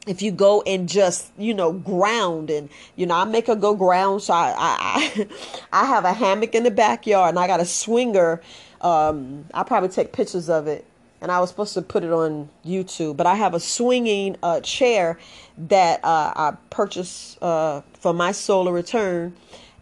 if 0.08 0.22
you 0.22 0.30
go 0.30 0.62
and 0.62 0.88
just 0.88 1.30
you 1.38 1.54
know 1.54 1.72
ground 1.72 2.50
and 2.50 2.68
you 2.96 3.06
know 3.06 3.14
I 3.14 3.24
make 3.24 3.46
her 3.46 3.54
go 3.54 3.74
ground 3.74 4.22
so 4.22 4.34
I 4.34 4.54
I, 4.56 5.28
I 5.72 5.84
have 5.84 6.04
a 6.04 6.12
hammock 6.12 6.54
in 6.54 6.64
the 6.64 6.70
backyard 6.70 7.30
and 7.30 7.38
I 7.38 7.46
got 7.46 7.60
a 7.60 7.66
swinger 7.66 8.40
um 8.80 9.44
I 9.52 9.62
probably 9.62 9.90
take 9.90 10.12
pictures 10.12 10.48
of 10.48 10.66
it 10.66 10.84
and 11.20 11.32
I 11.32 11.40
was 11.40 11.50
supposed 11.50 11.74
to 11.74 11.82
put 11.82 12.04
it 12.04 12.12
on 12.12 12.48
YouTube, 12.64 13.16
but 13.16 13.26
I 13.26 13.34
have 13.34 13.54
a 13.54 13.60
swinging 13.60 14.36
uh, 14.42 14.60
chair 14.60 15.18
that 15.56 16.04
uh, 16.04 16.32
I 16.34 16.56
purchased 16.70 17.42
uh, 17.42 17.82
for 17.94 18.12
my 18.12 18.32
solar 18.32 18.72
return. 18.72 19.34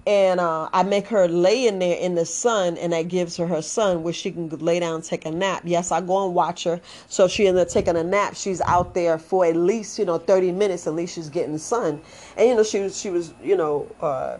And 0.06 0.38
uh, 0.38 0.68
I 0.72 0.84
make 0.84 1.08
her 1.08 1.26
lay 1.26 1.66
in 1.66 1.80
there 1.80 1.96
in 1.96 2.14
the 2.14 2.24
sun, 2.24 2.78
and 2.78 2.92
that 2.92 3.08
gives 3.08 3.36
her 3.38 3.46
her 3.46 3.60
sun 3.60 4.04
where 4.04 4.12
she 4.12 4.30
can 4.30 4.48
lay 4.48 4.78
down 4.78 4.96
and 4.96 5.04
take 5.04 5.26
a 5.26 5.30
nap. 5.30 5.62
Yes, 5.64 5.90
I 5.90 6.00
go 6.00 6.24
and 6.24 6.34
watch 6.34 6.62
her. 6.64 6.80
So 7.08 7.26
she 7.26 7.48
ends 7.48 7.60
up 7.60 7.68
taking 7.68 7.96
a 7.96 8.04
nap, 8.04 8.36
she's 8.36 8.60
out 8.60 8.94
there 8.94 9.18
for 9.18 9.44
at 9.44 9.56
least, 9.56 9.98
you 9.98 10.04
know, 10.04 10.18
30 10.18 10.52
minutes. 10.52 10.86
At 10.86 10.94
least 10.94 11.14
she's 11.16 11.28
getting 11.28 11.58
sun. 11.58 12.00
And, 12.36 12.48
you 12.48 12.54
know, 12.54 12.62
she 12.62 12.80
was, 12.80 13.00
she 13.00 13.10
was 13.10 13.34
you 13.42 13.56
know, 13.56 13.88
uh, 14.00 14.38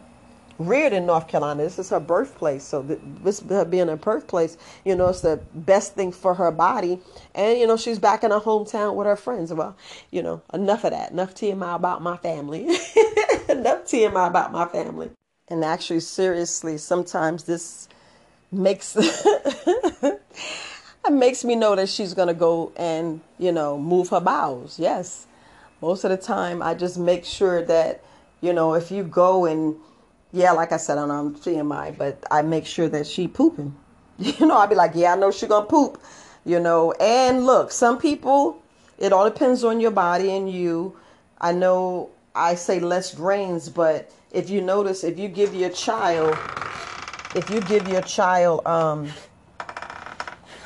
reared 0.59 0.93
in 0.93 1.07
North 1.07 1.29
Carolina. 1.29 1.63
This 1.63 1.79
is 1.79 1.91
her 1.91 2.01
birthplace. 2.01 2.65
So 2.65 2.83
this 2.83 3.41
her 3.41 3.65
being 3.65 3.89
her 3.89 3.97
birthplace, 3.97 4.57
you 4.85 4.95
know, 4.95 5.09
it's 5.09 5.21
the 5.21 5.41
best 5.55 5.95
thing 5.95 6.13
for 6.13 6.35
her 6.35 6.51
body. 6.51 7.01
And 7.35 7.59
you 7.59 7.67
know, 7.67 7.77
she's 7.77 7.99
back 7.99 8.25
in 8.25 8.31
her 8.31 8.41
hometown 8.41 8.95
with 8.95 9.07
her 9.07 9.17
friends. 9.17 9.53
Well, 9.53 9.77
you 10.11 10.23
know, 10.23 10.43
enough 10.53 10.85
of 10.85 10.93
that. 10.93 11.13
Enough 11.13 11.35
TMI 11.35 11.77
about 11.77 12.03
my 12.03 12.17
family. 12.17 12.65
enough 13.49 13.85
TMI 13.85 14.29
about 14.29 14.53
my 14.53 14.67
family. 14.67 15.11
And 15.49 15.65
actually, 15.65 16.01
seriously, 16.01 16.77
sometimes 16.77 17.45
this 17.45 17.89
makes 18.51 18.97
it 18.99 20.21
makes 21.11 21.45
me 21.45 21.55
know 21.55 21.77
that 21.77 21.89
she's 21.89 22.15
gonna 22.15 22.35
go 22.35 22.73
and 22.77 23.21
you 23.39 23.53
know 23.53 23.79
move 23.79 24.09
her 24.09 24.21
bowels. 24.21 24.79
Yes, 24.79 25.27
most 25.81 26.05
of 26.05 26.11
the 26.11 26.17
time 26.17 26.63
I 26.63 26.75
just 26.75 26.99
make 26.99 27.25
sure 27.25 27.63
that 27.63 28.03
you 28.41 28.53
know 28.53 28.75
if 28.75 28.91
you 28.91 29.05
go 29.05 29.47
and 29.47 29.77
yeah, 30.33 30.53
like 30.53 30.73
I 30.73 30.77
said, 30.77 30.99
I 30.99 31.07
know 31.07 31.15
I'm 31.15 31.35
TMI, 31.35 31.97
but 31.97 32.23
I 32.31 32.43
make 32.43 32.67
sure 32.67 32.89
that 32.89 33.07
she 33.07 33.29
pooping. 33.29 33.75
You 34.19 34.47
know, 34.47 34.57
I'd 34.57 34.71
be 34.71 34.75
like, 34.75 34.93
yeah, 34.95 35.13
I 35.13 35.17
know 35.17 35.31
she 35.31 35.47
gonna 35.47 35.67
poop. 35.67 36.01
You 36.45 36.59
know, 36.59 36.93
and 36.93 37.45
look, 37.45 37.71
some 37.71 37.99
people, 37.99 38.63
it 38.99 39.13
all 39.13 39.29
depends 39.29 39.63
on 39.63 39.79
your 39.79 39.91
body 39.91 40.35
and 40.35 40.51
you. 40.51 40.97
I 41.41 41.53
know 41.53 42.11
I 42.35 42.55
say 42.55 42.81
less 42.81 43.15
grains, 43.15 43.69
but 43.69 44.11
if 44.37 44.51
you 44.51 44.61
notice, 44.61 45.03
if 45.03 45.19
you 45.19 45.29
give 45.29 45.55
your 45.55 45.71
child, 45.71 46.37
if 47.35 47.49
you 47.49 47.63
give 47.63 47.89
your 47.89 48.03
child, 48.03 48.67
um, 48.67 49.09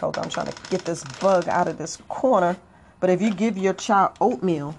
hold 0.01 0.19
on, 0.19 0.25
I'm 0.25 0.31
trying 0.31 0.49
to 0.49 0.57
get 0.71 0.85
this 0.85 1.05
bug 1.21 1.47
out 1.47 1.69
of 1.69 1.79
this 1.79 1.97
corner. 2.09 2.57
But 2.99 3.11
if 3.11 3.23
you 3.23 3.33
give 3.33 3.57
your 3.57 3.73
child 3.75 4.17
oatmeal, 4.21 4.77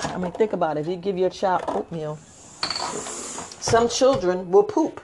I 0.00 0.18
mean, 0.18 0.30
think 0.32 0.52
about 0.52 0.76
it. 0.76 0.80
If 0.80 0.88
you 0.88 0.96
give 0.96 1.16
your 1.16 1.30
child 1.30 1.64
oatmeal, 1.68 2.16
some 2.66 3.88
children 3.88 4.50
will 4.50 4.62
poop. 4.62 5.00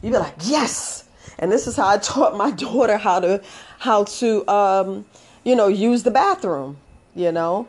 You 0.00 0.10
be 0.10 0.16
like, 0.16 0.34
yes. 0.44 1.04
And 1.38 1.52
this 1.52 1.66
is 1.66 1.76
how 1.76 1.88
I 1.88 1.98
taught 1.98 2.38
my 2.38 2.50
daughter 2.66 2.96
how 2.96 3.20
to 3.20 3.42
how 3.78 4.04
to 4.04 4.48
um, 4.48 5.04
you 5.44 5.54
know 5.54 5.68
use 5.68 6.04
the 6.04 6.10
bathroom. 6.10 6.78
You 7.14 7.32
know, 7.32 7.68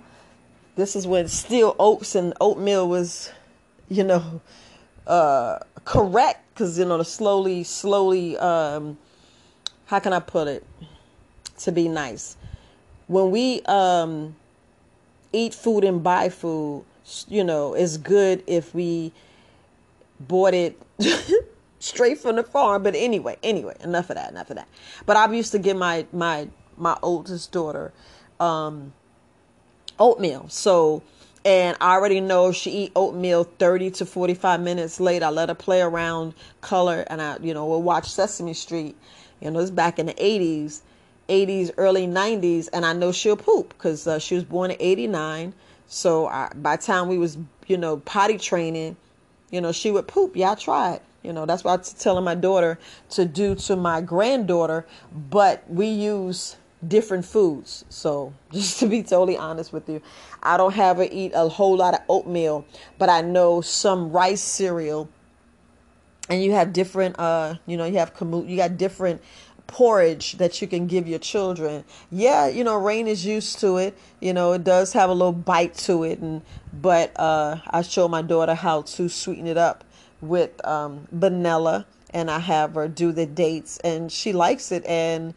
this 0.78 0.96
is 0.96 1.06
when 1.06 1.28
steel 1.28 1.76
oats 1.78 2.16
and 2.16 2.34
oatmeal 2.40 2.88
was, 2.88 3.32
you 3.90 4.04
know, 4.04 4.42
uh, 5.08 5.60
correct 5.86 6.44
because 6.54 6.78
you 6.78 6.86
know 6.86 6.98
the 6.98 7.06
slowly, 7.06 7.64
slowly. 7.64 8.38
Um, 8.38 8.98
how 9.86 10.00
can 10.00 10.14
I 10.14 10.20
put 10.20 10.48
it? 10.48 10.66
To 11.60 11.72
be 11.74 11.90
nice, 11.90 12.38
when 13.08 13.32
we 13.32 13.62
um, 13.64 14.36
eat 15.34 15.54
food 15.54 15.84
and 15.84 16.02
buy 16.02 16.30
food, 16.30 16.86
you 17.28 17.44
know, 17.44 17.74
it's 17.74 17.98
good 17.98 18.44
if 18.48 18.74
we 18.74 19.12
bought 20.20 20.54
it 20.54 20.82
straight 21.80 22.20
from 22.20 22.38
the 22.38 22.44
farm. 22.44 22.84
But 22.84 22.96
anyway, 22.96 23.38
anyway, 23.44 23.76
enough 23.84 24.10
of 24.10 24.16
that, 24.16 24.32
enough 24.32 24.50
of 24.50 24.58
that. 24.58 24.70
But 25.06 25.18
I 25.18 25.32
used 25.34 25.52
to 25.52 25.60
give 25.60 25.76
my 25.76 26.06
my 26.14 26.48
my 26.78 26.98
oldest 27.02 27.52
daughter 27.52 27.92
um, 28.40 28.94
oatmeal. 30.00 30.48
So 30.50 31.04
and 31.46 31.78
I 31.80 31.94
already 31.94 32.20
know 32.20 32.52
she 32.52 32.72
eat 32.72 32.92
oatmeal 32.96 33.46
30 33.46 33.92
to 33.92 34.06
45 34.06 34.60
minutes 34.62 35.00
late. 35.00 35.24
I 35.24 35.30
let 35.30 35.50
her 35.50 35.56
play 35.56 35.82
around, 35.82 36.34
color, 36.62 37.06
and 37.08 37.22
I, 37.22 37.38
you 37.42 37.54
know, 37.54 37.66
we'll 37.66 37.82
watch 37.82 38.10
Sesame 38.12 38.54
Street. 38.54 38.96
You 39.40 39.52
know, 39.52 39.60
it's 39.60 39.72
back 39.72 40.00
in 40.00 40.08
the 40.08 40.14
80s, 40.14 40.82
80s, 41.30 41.72
early 41.78 42.08
90s, 42.08 42.68
and 42.74 42.86
I 42.86 42.94
know 42.94 43.12
she'll 43.12 43.38
poop 43.38 43.70
because 43.70 44.06
uh, 44.06 44.20
she 44.20 44.36
was 44.36 44.44
born 44.44 44.72
in 44.72 44.78
89. 44.80 45.54
So 45.88 46.28
I, 46.28 46.52
by 46.56 46.76
time 46.76 47.08
we 47.08 47.18
was, 47.18 47.38
you 47.68 47.78
know, 47.78 47.98
potty 47.98 48.38
training, 48.38 48.98
you 49.50 49.62
know, 49.62 49.72
she 49.72 49.92
would 49.92 50.08
poop. 50.08 50.36
Yeah, 50.36 50.52
I 50.52 50.56
tried. 50.56 51.00
You 51.24 51.34
know, 51.34 51.46
that's 51.46 51.64
what 51.64 51.80
I'm 51.80 51.96
telling 51.98 52.24
my 52.24 52.36
daughter 52.36 52.80
to 53.12 53.26
do 53.26 53.56
to 53.56 53.76
my 53.76 54.02
granddaughter. 54.02 54.86
But 55.12 55.64
we 55.70 55.88
use 55.88 56.58
different 56.86 57.26
foods. 57.26 57.86
So 57.90 58.34
just 58.52 58.80
to 58.80 58.88
be 58.88 59.04
totally 59.04 59.38
honest 59.38 59.74
with 59.74 59.90
you, 59.90 60.02
I 60.42 60.58
don't 60.58 60.74
have 60.74 60.98
her 60.98 61.08
eat 61.10 61.32
a 61.36 61.50
whole 61.50 61.78
lot 61.78 61.94
of 61.94 62.02
oatmeal, 62.10 62.66
but 62.98 63.10
I 63.10 63.22
know 63.22 63.62
some 63.62 64.12
rice 64.12 64.42
cereal. 64.42 65.10
And 66.30 66.44
you 66.44 66.52
have 66.52 66.74
different, 66.74 67.20
uh, 67.20 67.56
you 67.66 67.76
know, 67.76 67.86
you 67.86 67.98
have 67.98 68.12
you 68.22 68.56
got 68.56 68.78
different 68.78 69.22
porridge 69.70 70.34
that 70.34 70.62
you 70.62 70.68
can 70.68 70.88
give 70.88 71.08
your 71.08 71.20
children. 71.20 71.86
Yeah, 72.12 72.48
you 72.48 72.64
know, 72.64 72.76
Rain 72.76 73.08
is 73.08 73.26
used 73.26 73.60
to 73.60 73.78
it. 73.78 73.98
You 74.20 74.34
know, 74.34 74.54
it 74.54 74.64
does 74.64 74.94
have 74.94 75.10
a 75.10 75.14
little 75.14 75.32
bite 75.32 75.76
to 75.86 76.04
it, 76.04 76.20
and 76.20 76.42
but 76.74 77.12
uh, 77.18 77.58
I 77.70 77.82
show 77.84 78.08
my 78.08 78.22
daughter 78.22 78.56
how 78.56 78.82
to 78.82 79.10
sweeten 79.10 79.48
it 79.48 79.58
up 79.58 79.84
with 80.22 80.64
um, 80.66 81.08
vanilla, 81.12 81.86
and 82.12 82.30
I 82.30 82.40
have 82.40 82.74
her 82.76 82.88
do 82.88 83.12
the 83.12 83.26
dates, 83.26 83.78
and 83.80 84.12
she 84.12 84.34
likes 84.34 84.72
it. 84.72 84.86
And 84.86 85.34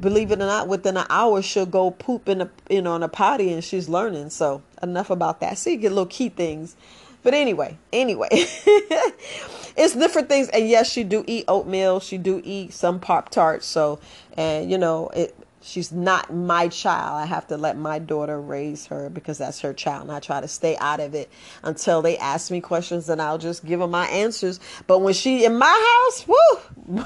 believe 0.00 0.30
it 0.30 0.36
or 0.40 0.46
not, 0.46 0.68
within 0.68 0.96
an 0.96 1.06
hour 1.10 1.42
she'll 1.42 1.66
go 1.66 1.90
poop 1.90 2.28
in 2.28 2.40
a 2.40 2.50
you 2.70 2.82
know 2.82 2.96
in 2.96 3.02
a 3.02 3.08
potty, 3.08 3.52
and 3.52 3.62
she's 3.62 3.88
learning. 3.88 4.30
So 4.30 4.62
enough 4.82 5.10
about 5.10 5.40
that. 5.40 5.58
See, 5.58 5.72
you 5.72 5.76
get 5.78 5.90
little 5.90 6.06
key 6.06 6.28
things. 6.28 6.76
But 7.22 7.34
anyway, 7.34 7.76
anyway, 7.92 8.28
it's 8.32 9.94
different 9.94 10.28
things. 10.28 10.48
And 10.48 10.68
yes, 10.68 10.90
she 10.90 11.04
do 11.04 11.24
eat 11.26 11.44
oatmeal. 11.48 12.00
She 12.00 12.16
do 12.16 12.40
eat 12.44 12.72
some 12.72 13.00
pop 13.00 13.30
tarts. 13.30 13.66
So, 13.66 13.98
and 14.36 14.70
you 14.70 14.78
know, 14.78 15.08
it. 15.08 15.34
She's 15.68 15.92
not 15.92 16.32
my 16.32 16.68
child. 16.68 17.16
I 17.16 17.26
have 17.26 17.46
to 17.48 17.56
let 17.56 17.76
my 17.76 17.98
daughter 17.98 18.40
raise 18.40 18.86
her 18.86 19.10
because 19.10 19.38
that's 19.38 19.60
her 19.60 19.74
child, 19.74 20.02
and 20.02 20.12
I 20.12 20.20
try 20.20 20.40
to 20.40 20.48
stay 20.48 20.76
out 20.78 21.00
of 21.00 21.14
it 21.14 21.30
until 21.62 22.00
they 22.00 22.16
ask 22.18 22.50
me 22.50 22.60
questions, 22.60 23.08
and 23.08 23.20
I'll 23.20 23.38
just 23.38 23.64
give 23.64 23.80
them 23.80 23.90
my 23.90 24.06
answers. 24.06 24.60
But 24.86 25.00
when 25.00 25.14
she 25.14 25.44
in 25.44 25.58
my 25.58 26.00
house, 26.06 26.26
woo, 26.26 27.04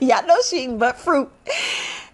y'all 0.00 0.26
know 0.26 0.38
she 0.42 0.64
eating 0.64 0.78
but 0.78 0.96
fruit 0.96 1.30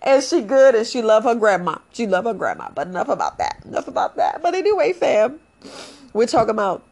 and 0.02 0.22
she 0.22 0.40
good 0.42 0.74
and 0.74 0.86
she 0.86 1.02
love 1.02 1.24
her 1.24 1.34
grandma. 1.34 1.76
She 1.92 2.06
love 2.06 2.24
her 2.24 2.34
grandma. 2.34 2.70
But 2.74 2.88
enough 2.88 3.08
about 3.08 3.38
that. 3.38 3.62
Enough 3.64 3.88
about 3.88 4.16
that. 4.16 4.42
But 4.42 4.54
anyway, 4.54 4.92
fam, 4.92 5.40
we're 6.12 6.26
talking 6.26 6.50
about 6.50 6.84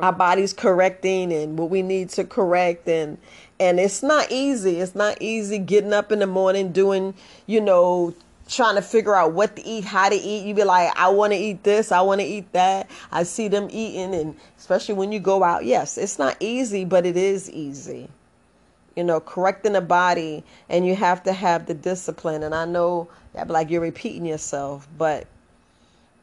our 0.00 0.12
bodies 0.12 0.52
correcting 0.52 1.32
and 1.32 1.58
what 1.58 1.70
we 1.70 1.82
need 1.82 2.10
to 2.10 2.24
correct 2.24 2.88
and 2.88 3.18
and 3.62 3.78
it's 3.78 4.02
not 4.02 4.26
easy. 4.32 4.80
It's 4.80 4.96
not 4.96 5.18
easy 5.20 5.58
getting 5.58 5.92
up 5.92 6.10
in 6.10 6.18
the 6.18 6.26
morning 6.26 6.72
doing 6.72 7.14
you 7.46 7.60
know 7.60 8.12
trying 8.48 8.74
to 8.74 8.82
figure 8.82 9.14
out 9.14 9.32
what 9.32 9.54
to 9.54 9.64
eat 9.64 9.84
how 9.84 10.08
to 10.08 10.16
eat. 10.16 10.44
You 10.44 10.52
be 10.52 10.64
like 10.64 10.92
i 10.96 11.08
want 11.08 11.32
to 11.32 11.38
eat 11.38 11.62
this 11.62 11.92
i 11.92 12.00
want 12.00 12.20
to 12.20 12.26
eat 12.26 12.52
that. 12.52 12.90
I 13.12 13.22
see 13.22 13.46
them 13.46 13.68
eating 13.70 14.14
and 14.14 14.36
especially 14.58 14.96
when 14.96 15.12
you 15.12 15.20
go 15.20 15.44
out 15.44 15.64
yes 15.64 15.96
it's 15.96 16.18
not 16.18 16.36
easy 16.40 16.84
but 16.84 17.06
it 17.06 17.16
is 17.16 17.48
easy. 17.50 18.08
You 18.96 19.04
know 19.04 19.20
correcting 19.20 19.74
the 19.74 19.80
body 19.80 20.42
and 20.68 20.84
you 20.84 20.96
have 20.96 21.22
to 21.22 21.32
have 21.32 21.66
the 21.66 21.74
discipline. 21.74 22.42
And 22.42 22.56
i 22.56 22.64
know 22.64 23.08
that 23.32 23.48
like 23.48 23.70
you're 23.70 23.80
repeating 23.80 24.26
yourself 24.26 24.88
but 24.98 25.28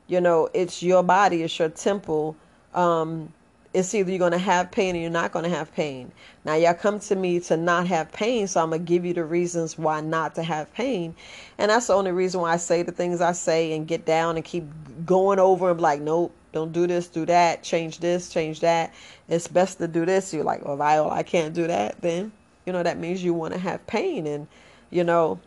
you 0.08 0.20
know 0.20 0.50
it's 0.54 0.84
your 0.84 1.04
body 1.04 1.44
it's 1.44 1.58
your 1.58 1.70
temple. 1.70 2.36
Um 2.74 3.32
it's 3.74 3.94
either 3.94 4.10
you're 4.10 4.20
going 4.20 4.32
to 4.32 4.38
have 4.38 4.72
pain 4.72 4.96
or 4.96 5.00
you're 5.00 5.12
not 5.12 5.32
going 5.32 5.44
to 5.44 5.56
have 5.56 5.74
pain. 5.76 6.12
Now, 6.44 6.56
y'all 6.56 6.74
come 6.74 7.00
to 7.02 7.16
me 7.16 7.40
to 7.42 7.58
not 7.58 7.86
have 7.88 8.12
pain, 8.12 8.48
so 8.48 8.64
I'm 8.64 8.70
going 8.70 8.84
to 8.84 8.86
give 8.86 9.06
you 9.06 9.14
the 9.14 9.24
reasons 9.24 9.78
why 9.78 10.02
not 10.02 10.36
to 10.36 10.44
have 10.44 10.74
pain. 10.74 11.16
And 11.58 11.70
that's 11.70 11.88
the 11.88 11.94
only 11.94 12.12
reason 12.12 12.42
why 12.42 12.54
I 12.54 12.58
say 12.58 12.82
the 12.82 12.92
things 12.92 13.22
I 13.22 13.34
say 13.34 13.74
and 13.74 13.88
get 13.88 14.06
down 14.06 14.38
and 14.38 14.46
keep 14.46 14.66
going 15.06 15.38
over 15.38 15.70
and 15.70 15.80
like, 15.80 16.02
nope, 16.02 16.34
don't 16.52 16.72
do 16.72 16.88
this, 16.88 17.08
do 17.08 17.28
that, 17.28 17.62
change 17.62 18.00
this, 18.00 18.30
change 18.30 18.62
that. 18.62 18.92
It's 19.28 19.48
best 19.48 19.78
to 19.78 19.88
do 19.88 20.04
this. 20.04 20.34
You're 20.34 20.44
like, 20.44 20.66
well, 20.66 20.78
Viola, 20.78 21.12
I 21.12 21.22
can't 21.22 21.54
do 21.54 21.68
that. 21.68 22.02
Then, 22.02 22.32
you 22.66 22.74
know, 22.74 22.82
that 22.82 22.98
means 22.98 23.24
you 23.24 23.36
want 23.36 23.54
to 23.54 23.60
have 23.60 23.86
pain. 23.86 24.26
And, 24.26 24.48
you 24.90 25.04
know, 25.04 25.40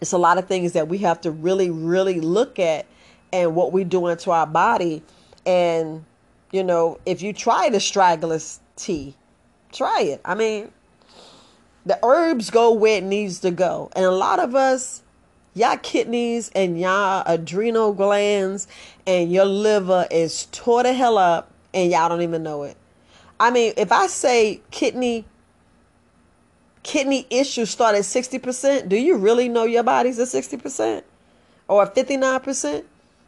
it's 0.00 0.12
a 0.12 0.18
lot 0.18 0.38
of 0.38 0.48
things 0.48 0.72
that 0.72 0.88
we 0.88 0.98
have 0.98 1.20
to 1.20 1.30
really, 1.30 1.70
really 1.70 2.20
look 2.20 2.58
at 2.58 2.86
and 3.32 3.54
what 3.54 3.70
we're 3.72 3.84
doing 3.84 4.16
to 4.16 4.32
our 4.32 4.46
body. 4.46 5.02
And, 5.46 6.04
you 6.52 6.64
know, 6.64 6.98
if 7.06 7.22
you 7.22 7.32
try 7.32 7.68
the 7.68 7.78
Astragalus 7.78 8.58
tea, 8.76 9.14
try 9.72 10.02
it. 10.02 10.20
I 10.24 10.34
mean, 10.34 10.70
the 11.86 11.98
herbs 12.04 12.50
go 12.50 12.72
where 12.72 12.98
it 12.98 13.04
needs 13.04 13.40
to 13.40 13.50
go. 13.50 13.90
And 13.94 14.04
a 14.04 14.10
lot 14.10 14.38
of 14.38 14.54
us, 14.54 15.02
y'all 15.54 15.76
kidneys 15.76 16.50
and 16.54 16.78
y'all 16.78 17.22
adrenal 17.26 17.92
glands 17.92 18.68
and 19.06 19.32
your 19.32 19.44
liver 19.44 20.06
is 20.10 20.46
tore 20.52 20.82
the 20.82 20.92
hell 20.92 21.18
up 21.18 21.50
and 21.72 21.90
y'all 21.90 22.08
don't 22.08 22.22
even 22.22 22.42
know 22.42 22.64
it. 22.64 22.76
I 23.38 23.50
mean, 23.50 23.72
if 23.76 23.90
I 23.92 24.06
say 24.06 24.60
kidney 24.70 25.24
kidney 26.82 27.26
issues 27.30 27.70
start 27.70 27.94
at 27.94 28.02
60%, 28.02 28.88
do 28.88 28.96
you 28.96 29.16
really 29.16 29.48
know 29.48 29.64
your 29.64 29.82
body's 29.82 30.18
at 30.18 30.28
60% 30.28 31.02
or 31.68 31.86
59%? 31.86 32.84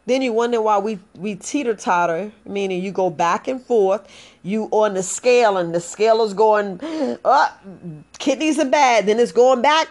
Then 0.07 0.23
you 0.23 0.33
wonder 0.33 0.61
why 0.61 0.79
we, 0.79 0.99
we 1.17 1.37
teeter 1.37 1.75
totter, 1.75 2.33
meaning 2.45 2.83
you 2.83 2.91
go 2.91 3.09
back 3.09 3.47
and 3.47 3.63
forth. 3.63 4.09
You 4.43 4.69
on 4.73 4.95
the 4.95 5.03
scale, 5.03 5.57
and 5.57 5.75
the 5.75 5.81
scale 5.81 6.23
is 6.25 6.35
going 6.35 6.81
up. 7.25 7.63
Uh, 7.65 7.71
kidneys 8.19 8.59
are 8.59 8.69
bad. 8.69 9.07
Then 9.07 9.21
it's 9.21 9.33
going 9.33 9.63
back. 9.63 9.89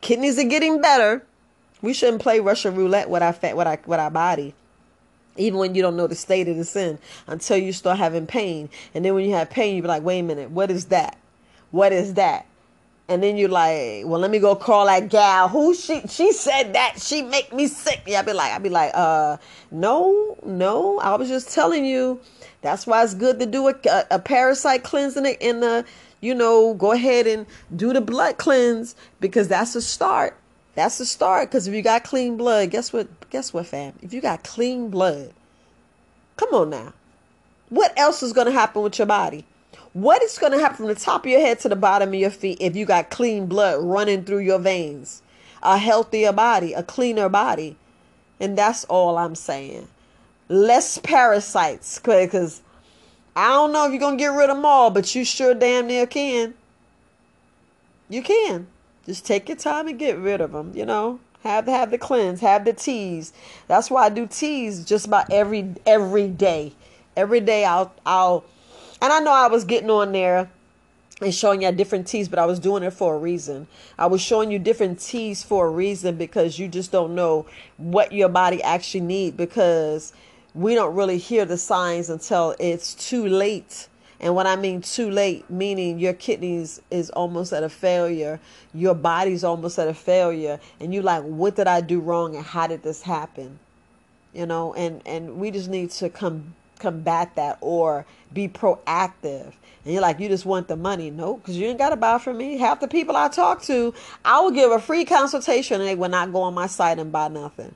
Kidneys 0.00 0.38
are 0.38 0.48
getting 0.48 0.80
better. 0.80 1.24
We 1.82 1.92
shouldn't 1.92 2.22
play 2.22 2.40
Russian 2.40 2.74
roulette 2.74 3.10
with 3.10 3.22
our 3.22 3.34
fat, 3.34 3.56
with 3.56 3.66
our, 3.66 3.78
with 3.86 4.00
our 4.00 4.10
body 4.10 4.54
even 5.36 5.58
when 5.58 5.74
you 5.74 5.82
don't 5.82 5.96
know 5.96 6.06
the 6.06 6.14
state 6.14 6.48
of 6.48 6.56
the 6.56 6.64
sin 6.64 6.98
until 7.26 7.56
you 7.56 7.72
start 7.72 7.98
having 7.98 8.26
pain 8.26 8.68
and 8.94 9.04
then 9.04 9.14
when 9.14 9.24
you 9.24 9.34
have 9.34 9.50
pain 9.50 9.74
you 9.74 9.82
be 9.82 9.88
like 9.88 10.02
wait 10.02 10.20
a 10.20 10.22
minute 10.22 10.50
what 10.50 10.70
is 10.70 10.86
that 10.86 11.18
what 11.70 11.92
is 11.92 12.14
that 12.14 12.46
and 13.08 13.22
then 13.22 13.36
you're 13.36 13.48
like 13.48 14.02
well 14.06 14.20
let 14.20 14.30
me 14.30 14.38
go 14.38 14.54
call 14.56 14.86
that 14.86 15.08
gal 15.08 15.48
who 15.48 15.74
she 15.74 16.00
she 16.08 16.32
said 16.32 16.74
that 16.74 17.00
she 17.00 17.22
make 17.22 17.52
me 17.52 17.66
sick 17.66 18.02
yeah 18.06 18.20
i 18.20 18.22
be 18.22 18.32
like 18.32 18.52
I'd 18.52 18.62
be 18.62 18.70
like 18.70 18.92
uh 18.94 19.36
no 19.70 20.36
no 20.44 20.98
i 21.00 21.14
was 21.14 21.28
just 21.28 21.52
telling 21.52 21.84
you 21.84 22.20
that's 22.62 22.86
why 22.86 23.02
it's 23.04 23.14
good 23.14 23.38
to 23.40 23.46
do 23.46 23.68
a, 23.68 23.74
a, 23.90 24.04
a 24.12 24.18
parasite 24.18 24.84
cleansing 24.84 25.26
in 25.26 25.60
the 25.60 25.84
you 26.20 26.34
know 26.34 26.74
go 26.74 26.92
ahead 26.92 27.26
and 27.26 27.46
do 27.76 27.92
the 27.92 28.00
blood 28.00 28.38
cleanse 28.38 28.94
because 29.20 29.48
that's 29.48 29.74
a 29.74 29.82
start 29.82 30.36
that's 30.74 30.98
the 30.98 31.06
start. 31.06 31.50
Because 31.50 31.66
if 31.66 31.74
you 31.74 31.82
got 31.82 32.04
clean 32.04 32.36
blood, 32.36 32.70
guess 32.70 32.92
what? 32.92 33.08
Guess 33.30 33.52
what, 33.52 33.66
fam? 33.66 33.94
If 34.02 34.12
you 34.12 34.20
got 34.20 34.44
clean 34.44 34.90
blood, 34.90 35.32
come 36.36 36.52
on 36.54 36.70
now. 36.70 36.92
What 37.68 37.96
else 37.98 38.22
is 38.22 38.32
to 38.32 38.50
happen 38.50 38.82
with 38.82 38.98
your 38.98 39.06
body? 39.06 39.44
What 39.94 40.24
is 40.24 40.38
going 40.38 40.52
to 40.52 40.58
happen 40.58 40.78
from 40.78 40.86
the 40.86 40.96
top 40.96 41.24
of 41.24 41.30
your 41.30 41.40
head 41.40 41.60
to 41.60 41.68
the 41.68 41.76
bottom 41.76 42.08
of 42.08 42.14
your 42.16 42.30
feet 42.30 42.58
if 42.60 42.74
you 42.74 42.84
got 42.84 43.10
clean 43.10 43.46
blood 43.46 43.80
running 43.80 44.24
through 44.24 44.40
your 44.40 44.58
veins? 44.58 45.22
A 45.62 45.78
healthier 45.78 46.32
body, 46.32 46.72
a 46.72 46.82
cleaner 46.82 47.28
body. 47.28 47.76
And 48.40 48.58
that's 48.58 48.82
all 48.86 49.16
I'm 49.16 49.36
saying. 49.36 49.86
Less 50.48 50.98
parasites. 50.98 52.00
Because 52.00 52.60
I 53.36 53.50
don't 53.50 53.72
know 53.72 53.86
if 53.86 53.92
you're 53.92 54.00
going 54.00 54.18
to 54.18 54.22
get 54.22 54.32
rid 54.32 54.50
of 54.50 54.56
them 54.56 54.66
all, 54.66 54.90
but 54.90 55.14
you 55.14 55.24
sure 55.24 55.54
damn 55.54 55.86
near 55.86 56.08
can. 56.08 56.54
You 58.08 58.20
can. 58.20 58.66
Just 59.06 59.24
take 59.24 59.48
your 59.48 59.56
time 59.56 59.86
and 59.86 59.96
get 59.96 60.18
rid 60.18 60.40
of 60.40 60.50
them, 60.50 60.72
you 60.74 60.84
know. 60.84 61.20
Have 61.44 61.66
have 61.66 61.90
the 61.92 61.98
cleanse, 61.98 62.40
have 62.40 62.64
the 62.64 62.72
teas. 62.72 63.32
That's 63.68 63.90
why 63.90 64.06
I 64.06 64.08
do 64.08 64.26
teas 64.26 64.84
just 64.84 65.06
about 65.06 65.30
every 65.30 65.74
every 65.86 66.26
day. 66.26 66.72
Every 67.16 67.40
day 67.40 67.64
I'll 67.64 67.92
I'll 68.06 68.44
and 69.04 69.12
I 69.12 69.20
know 69.20 69.32
I 69.32 69.48
was 69.48 69.64
getting 69.64 69.90
on 69.90 70.12
there 70.12 70.48
and 71.20 71.34
showing 71.34 71.60
you 71.60 71.70
different 71.72 72.06
teas, 72.06 72.26
but 72.26 72.38
I 72.38 72.46
was 72.46 72.58
doing 72.58 72.82
it 72.82 72.94
for 72.94 73.16
a 73.16 73.18
reason. 73.18 73.66
I 73.98 74.06
was 74.06 74.22
showing 74.22 74.50
you 74.50 74.58
different 74.58 74.98
teas 74.98 75.42
for 75.42 75.66
a 75.66 75.70
reason 75.70 76.16
because 76.16 76.58
you 76.58 76.68
just 76.68 76.90
don't 76.90 77.14
know 77.14 77.44
what 77.76 78.12
your 78.12 78.30
body 78.30 78.62
actually 78.62 79.02
need 79.02 79.36
because 79.36 80.14
we 80.54 80.74
don't 80.74 80.94
really 80.94 81.18
hear 81.18 81.44
the 81.44 81.58
signs 81.58 82.08
until 82.08 82.56
it's 82.58 82.94
too 82.94 83.26
late 83.26 83.88
and 84.20 84.34
what 84.34 84.46
I 84.46 84.56
mean 84.56 84.80
too 84.80 85.10
late, 85.10 85.50
meaning 85.50 85.98
your 85.98 86.14
kidneys 86.14 86.80
is 86.90 87.10
almost 87.10 87.52
at 87.52 87.62
a 87.62 87.68
failure, 87.68 88.40
your 88.72 88.94
body's 88.94 89.44
almost 89.44 89.78
at 89.78 89.86
a 89.86 89.92
failure, 89.92 90.58
and 90.80 90.94
you're 90.94 91.02
like, 91.02 91.24
what 91.24 91.56
did 91.56 91.66
I 91.66 91.82
do 91.82 92.00
wrong 92.00 92.36
and 92.36 92.42
how 92.46 92.68
did 92.68 92.82
this 92.82 93.02
happen? 93.02 93.58
You 94.32 94.46
know, 94.46 94.72
and 94.72 95.02
and 95.04 95.36
we 95.36 95.50
just 95.50 95.68
need 95.68 95.90
to 95.90 96.08
come 96.08 96.54
combat 96.84 97.34
that 97.36 97.58
or 97.60 98.06
be 98.32 98.46
proactive. 98.46 99.52
And 99.84 99.92
you're 99.92 100.02
like, 100.02 100.20
you 100.20 100.28
just 100.28 100.46
want 100.46 100.68
the 100.68 100.76
money. 100.76 101.10
No, 101.10 101.36
because 101.36 101.56
you 101.56 101.66
ain't 101.66 101.78
got 101.78 101.90
to 101.90 101.96
buy 101.96 102.18
from 102.18 102.38
me. 102.38 102.58
Half 102.58 102.80
the 102.80 102.88
people 102.88 103.16
I 103.16 103.28
talk 103.28 103.62
to, 103.62 103.94
I 104.24 104.40
will 104.40 104.50
give 104.50 104.70
a 104.70 104.78
free 104.78 105.04
consultation 105.04 105.80
and 105.80 105.88
they 105.88 105.94
will 105.94 106.08
not 106.08 106.32
go 106.32 106.42
on 106.42 106.54
my 106.54 106.66
site 106.66 106.98
and 106.98 107.10
buy 107.10 107.28
nothing. 107.28 107.74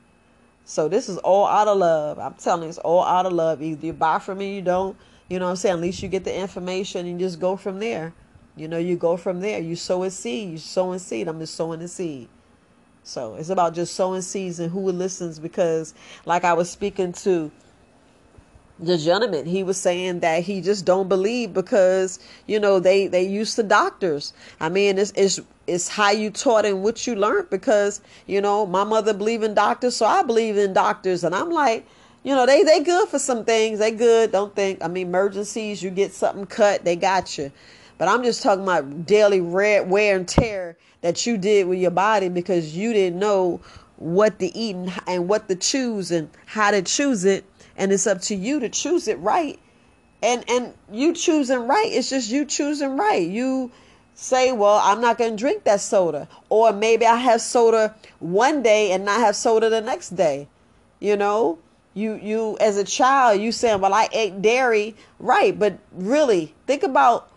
So 0.65 0.87
this 0.87 1.09
is 1.09 1.17
all 1.17 1.47
out 1.47 1.67
of 1.67 1.77
love. 1.77 2.19
I'm 2.19 2.35
telling 2.35 2.63
you, 2.63 2.69
it's 2.69 2.77
all 2.77 3.03
out 3.03 3.25
of 3.25 3.33
love. 3.33 3.61
Either 3.61 3.87
you 3.87 3.93
buy 3.93 4.19
from 4.19 4.37
me, 4.37 4.55
you 4.55 4.61
don't. 4.61 4.95
You 5.27 5.39
know 5.39 5.45
what 5.45 5.51
I'm 5.51 5.57
saying? 5.57 5.75
At 5.75 5.81
least 5.81 6.03
you 6.03 6.09
get 6.09 6.23
the 6.23 6.35
information 6.35 7.07
and 7.07 7.19
just 7.19 7.39
go 7.39 7.55
from 7.55 7.79
there. 7.79 8.13
You 8.55 8.67
know, 8.67 8.77
you 8.77 8.95
go 8.95 9.17
from 9.17 9.41
there. 9.41 9.59
You 9.59 9.75
sow 9.75 10.03
a 10.03 10.11
seed. 10.11 10.51
You 10.51 10.57
sow 10.57 10.93
a 10.93 10.99
seed. 10.99 11.27
I'm 11.27 11.39
just 11.39 11.55
sowing 11.55 11.81
a 11.81 11.87
seed. 11.87 12.29
So 13.03 13.35
it's 13.35 13.49
about 13.49 13.73
just 13.73 13.95
sowing 13.95 14.21
seeds 14.21 14.59
and 14.59 14.71
who 14.71 14.91
listens 14.91 15.39
because, 15.39 15.93
like 16.25 16.43
I 16.43 16.53
was 16.53 16.69
speaking 16.69 17.13
to 17.13 17.51
the 18.81 18.97
gentleman, 18.97 19.45
he 19.45 19.63
was 19.63 19.77
saying 19.77 20.21
that 20.21 20.43
he 20.43 20.61
just 20.61 20.85
don't 20.85 21.09
believe 21.09 21.53
because 21.53 22.19
you 22.47 22.59
know 22.59 22.79
they 22.79 23.07
they 23.07 23.23
used 23.23 23.55
to 23.57 23.63
doctors. 23.63 24.33
I 24.59 24.69
mean, 24.69 24.97
it's 24.97 25.11
it's 25.15 25.39
it's 25.67 25.87
how 25.87 26.11
you 26.11 26.31
taught 26.31 26.65
and 26.65 26.83
what 26.83 27.05
you 27.05 27.15
learned 27.15 27.49
because 27.49 28.01
you 28.27 28.41
know 28.41 28.65
my 28.65 28.83
mother 28.83 29.13
believed 29.13 29.43
in 29.43 29.53
doctors, 29.53 29.95
so 29.95 30.05
I 30.05 30.23
believe 30.23 30.57
in 30.57 30.73
doctors, 30.73 31.23
and 31.23 31.35
I'm 31.35 31.51
like 31.51 31.85
you 32.23 32.35
know, 32.35 32.45
they 32.45 32.63
they 32.63 32.81
good 32.81 33.07
for 33.07 33.19
some 33.19 33.45
things. 33.45 33.79
They 33.79 33.91
good. 33.91 34.31
Don't 34.31 34.55
think. 34.55 34.83
I 34.83 34.87
mean, 34.87 35.07
emergencies. 35.07 35.81
You 35.81 35.89
get 35.89 36.13
something 36.13 36.45
cut, 36.45 36.83
they 36.83 36.95
got 36.95 37.37
you. 37.37 37.51
But 37.97 38.07
I'm 38.07 38.23
just 38.23 38.43
talking 38.43 38.63
about 38.63 39.05
daily 39.05 39.41
wear 39.41 40.15
and 40.15 40.27
tear 40.27 40.77
that 41.01 41.25
you 41.25 41.37
did 41.37 41.67
with 41.67 41.79
your 41.79 41.91
body 41.91 42.29
because 42.29 42.75
you 42.75 42.93
didn't 42.93 43.19
know 43.19 43.61
what 43.97 44.39
to 44.39 44.45
eat 44.55 44.75
and 45.07 45.27
what 45.27 45.49
to 45.49 45.55
choose 45.55 46.11
and 46.11 46.29
how 46.45 46.71
to 46.71 46.81
choose 46.81 47.25
it. 47.25 47.45
And 47.79 47.91
it's 47.91 48.05
up 48.05 48.21
to 48.21 48.35
you 48.35 48.59
to 48.59 48.69
choose 48.69 49.07
it 49.07 49.17
right. 49.19 49.59
And 50.21 50.43
and 50.47 50.73
you 50.91 51.13
choosing 51.13 51.67
right. 51.67 51.89
It's 51.89 52.11
just 52.11 52.29
you 52.29 52.45
choosing 52.45 52.95
right. 52.95 53.27
You 53.27 53.71
say, 54.13 54.51
well, 54.51 54.79
I'm 54.83 55.01
not 55.01 55.17
going 55.17 55.31
to 55.31 55.37
drink 55.37 55.63
that 55.63 55.81
soda. 55.81 56.27
Or 56.49 56.71
maybe 56.71 57.07
I 57.07 57.15
have 57.15 57.41
soda 57.41 57.95
one 58.19 58.61
day 58.61 58.91
and 58.91 59.05
not 59.05 59.21
have 59.21 59.35
soda 59.35 59.69
the 59.69 59.81
next 59.81 60.09
day. 60.09 60.47
You 60.99 61.17
know? 61.17 61.57
you 61.93 62.19
you 62.21 62.57
as 62.59 62.77
a 62.77 62.83
child 62.83 63.41
you 63.41 63.51
saying 63.51 63.81
well 63.81 63.93
i 63.93 64.07
ate 64.11 64.41
dairy 64.41 64.95
right 65.19 65.57
but 65.57 65.77
really 65.91 66.53
think 66.67 66.83
about 66.83 67.31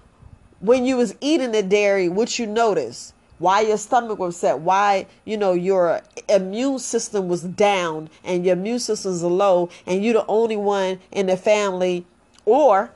when 0.60 0.84
you 0.84 0.96
was 0.96 1.14
eating 1.20 1.52
the 1.52 1.62
dairy 1.62 2.08
what 2.08 2.38
you 2.38 2.46
noticed 2.46 3.14
why 3.42 3.60
your 3.60 3.76
stomach 3.76 4.18
was 4.18 4.36
set 4.36 4.60
why 4.60 5.04
you 5.24 5.36
know 5.36 5.52
your 5.52 6.00
immune 6.28 6.78
system 6.78 7.28
was 7.28 7.42
down 7.42 8.08
and 8.22 8.44
your 8.44 8.54
immune 8.54 8.78
system 8.78 9.12
is 9.12 9.22
low 9.22 9.68
and 9.84 10.04
you're 10.04 10.14
the 10.14 10.26
only 10.26 10.56
one 10.56 10.98
in 11.10 11.26
the 11.26 11.36
family 11.36 12.06
or 12.44 12.90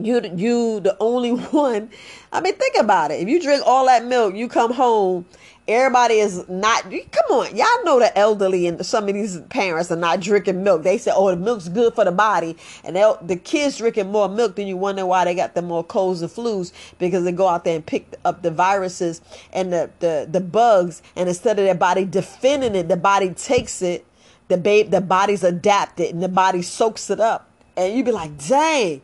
you 0.00 0.20
you 0.34 0.80
the 0.80 0.96
only 1.00 1.30
one. 1.52 1.90
I 2.32 2.40
mean 2.40 2.54
think 2.54 2.76
about 2.76 3.10
it. 3.10 3.20
If 3.20 3.28
you 3.28 3.40
drink 3.40 3.62
all 3.64 3.86
that 3.86 4.04
milk 4.04 4.34
you 4.34 4.48
come 4.48 4.72
home 4.72 5.24
Everybody 5.66 6.16
is 6.16 6.46
not. 6.46 6.82
Come 6.82 7.30
on, 7.30 7.56
y'all 7.56 7.84
know 7.84 7.98
the 7.98 8.16
elderly 8.18 8.66
and 8.66 8.84
some 8.84 9.08
of 9.08 9.14
these 9.14 9.40
parents 9.48 9.90
are 9.90 9.96
not 9.96 10.20
drinking 10.20 10.62
milk. 10.62 10.82
They 10.82 10.98
say, 10.98 11.10
"Oh, 11.14 11.30
the 11.30 11.36
milk's 11.36 11.68
good 11.68 11.94
for 11.94 12.04
the 12.04 12.12
body," 12.12 12.58
and 12.84 12.96
the 12.96 13.36
kids 13.36 13.78
drinking 13.78 14.12
more 14.12 14.28
milk. 14.28 14.56
Then 14.56 14.66
you 14.66 14.76
wonder 14.76 15.06
why 15.06 15.24
they 15.24 15.34
got 15.34 15.54
the 15.54 15.62
more 15.62 15.82
colds 15.82 16.20
and 16.20 16.30
flus 16.30 16.70
because 16.98 17.24
they 17.24 17.32
go 17.32 17.48
out 17.48 17.64
there 17.64 17.76
and 17.76 17.86
pick 17.86 18.14
up 18.26 18.42
the 18.42 18.50
viruses 18.50 19.22
and 19.54 19.72
the 19.72 19.88
the, 20.00 20.28
the 20.30 20.40
bugs, 20.42 21.00
and 21.16 21.30
instead 21.30 21.58
of 21.58 21.64
their 21.64 21.74
body 21.74 22.04
defending 22.04 22.74
it, 22.74 22.88
the 22.88 22.98
body 22.98 23.32
takes 23.32 23.80
it. 23.80 24.04
The 24.48 24.58
babe, 24.58 24.90
the 24.90 25.00
body's 25.00 25.42
adapted, 25.42 26.12
and 26.12 26.22
the 26.22 26.28
body 26.28 26.60
soaks 26.60 27.08
it 27.08 27.20
up, 27.20 27.48
and 27.74 27.96
you 27.96 28.04
be 28.04 28.12
like, 28.12 28.36
"Dang." 28.48 29.00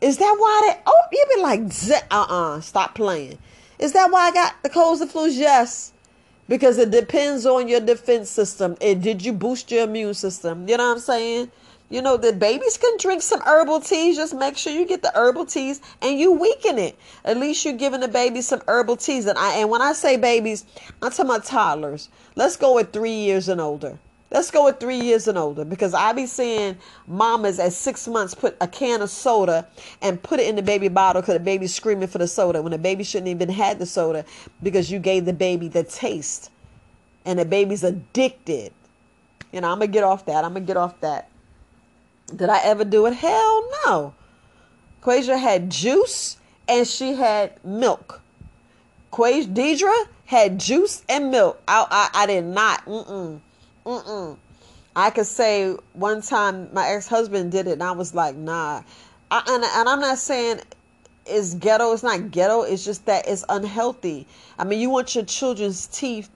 Is 0.00 0.16
that 0.16 0.34
why 0.36 0.60
they? 0.66 0.82
Oh, 0.86 1.02
you 1.12 1.24
be 1.36 1.42
like, 1.42 1.60
uh 1.60 2.02
uh-uh, 2.10 2.56
uh, 2.56 2.60
stop 2.62 2.96
playing. 2.96 3.38
Is 3.78 3.92
that 3.92 4.10
why 4.10 4.22
I 4.22 4.32
got 4.32 4.60
the 4.64 4.70
colds 4.70 5.00
and 5.00 5.08
flus? 5.08 5.36
Yes 5.36 5.92
because 6.50 6.78
it 6.78 6.90
depends 6.90 7.46
on 7.46 7.68
your 7.68 7.78
defense 7.78 8.28
system. 8.28 8.76
And 8.80 9.00
did 9.00 9.24
you 9.24 9.32
boost 9.32 9.70
your 9.70 9.84
immune 9.84 10.14
system? 10.14 10.68
You 10.68 10.76
know 10.76 10.88
what 10.88 10.94
I'm 10.94 10.98
saying? 10.98 11.52
You 11.88 12.02
know, 12.02 12.16
the 12.16 12.32
babies 12.32 12.76
can 12.76 12.96
drink 12.98 13.22
some 13.22 13.40
herbal 13.40 13.80
teas. 13.80 14.16
Just 14.16 14.34
make 14.34 14.56
sure 14.56 14.72
you 14.72 14.84
get 14.84 15.00
the 15.00 15.12
herbal 15.14 15.46
teas 15.46 15.80
and 16.02 16.18
you 16.18 16.32
weaken 16.32 16.78
it. 16.78 16.98
At 17.24 17.36
least 17.36 17.64
you're 17.64 17.74
giving 17.74 18.00
the 18.00 18.08
baby 18.08 18.42
some 18.42 18.62
herbal 18.66 18.96
teas. 18.96 19.26
And 19.26 19.38
I 19.38 19.58
and 19.58 19.70
when 19.70 19.80
I 19.80 19.92
say 19.92 20.16
babies, 20.16 20.66
I'm 21.00 21.10
talking 21.10 21.26
about 21.26 21.44
toddlers. 21.44 22.08
Let's 22.34 22.56
go 22.56 22.74
with 22.74 22.92
three 22.92 23.14
years 23.14 23.48
and 23.48 23.60
older. 23.60 24.00
Let's 24.30 24.52
go 24.52 24.66
with 24.66 24.78
three 24.78 25.00
years 25.00 25.26
and 25.26 25.36
older 25.36 25.64
because 25.64 25.92
I 25.92 26.12
be 26.12 26.24
seeing 26.24 26.76
mamas 27.08 27.58
at 27.58 27.72
six 27.72 28.06
months 28.06 28.32
put 28.32 28.56
a 28.60 28.68
can 28.68 29.02
of 29.02 29.10
soda 29.10 29.66
and 30.00 30.22
put 30.22 30.38
it 30.38 30.48
in 30.48 30.54
the 30.54 30.62
baby 30.62 30.86
bottle 30.86 31.20
because 31.20 31.34
the 31.34 31.40
baby's 31.40 31.74
screaming 31.74 32.06
for 32.06 32.18
the 32.18 32.28
soda 32.28 32.62
when 32.62 32.70
the 32.70 32.78
baby 32.78 33.02
shouldn't 33.02 33.28
even 33.28 33.48
had 33.48 33.80
the 33.80 33.86
soda 33.86 34.24
because 34.62 34.88
you 34.88 35.00
gave 35.00 35.24
the 35.24 35.32
baby 35.32 35.66
the 35.66 35.82
taste 35.82 36.50
and 37.24 37.40
the 37.40 37.44
baby's 37.44 37.82
addicted. 37.82 38.72
You 39.50 39.62
know, 39.62 39.68
I'm 39.72 39.80
gonna 39.80 39.88
get 39.88 40.04
off 40.04 40.26
that. 40.26 40.44
I'm 40.44 40.52
gonna 40.52 40.64
get 40.64 40.76
off 40.76 41.00
that. 41.00 41.28
Did 42.34 42.50
I 42.50 42.60
ever 42.62 42.84
do 42.84 43.06
it? 43.06 43.14
Hell 43.14 43.64
no. 43.84 44.14
Quasia 45.02 45.40
had 45.40 45.70
juice 45.70 46.36
and 46.68 46.86
she 46.86 47.14
had 47.14 47.52
milk. 47.64 48.20
Quasia 49.12 49.52
Deidre 49.52 50.06
had 50.26 50.60
juice 50.60 51.02
and 51.08 51.32
milk. 51.32 51.60
I 51.66 51.84
I, 51.90 52.22
I 52.22 52.26
did 52.26 52.44
not. 52.44 52.84
Mm-mm. 52.84 53.40
Mm-mm. 53.90 54.36
I 54.94 55.10
could 55.10 55.26
say 55.26 55.74
one 55.94 56.22
time 56.22 56.72
my 56.72 56.86
ex 56.86 57.08
husband 57.08 57.50
did 57.50 57.66
it, 57.66 57.72
and 57.72 57.82
I 57.82 57.90
was 57.90 58.14
like, 58.14 58.36
nah. 58.36 58.82
I, 59.32 59.42
and, 59.48 59.64
and 59.64 59.88
I'm 59.88 59.98
not 59.98 60.18
saying 60.18 60.60
it's 61.26 61.54
ghetto. 61.54 61.92
It's 61.92 62.04
not 62.04 62.30
ghetto. 62.30 62.62
It's 62.62 62.84
just 62.84 63.06
that 63.06 63.26
it's 63.26 63.44
unhealthy. 63.48 64.28
I 64.58 64.64
mean, 64.64 64.78
you 64.78 64.90
want 64.90 65.16
your 65.16 65.24
children's 65.24 65.88
teeth, 65.88 66.30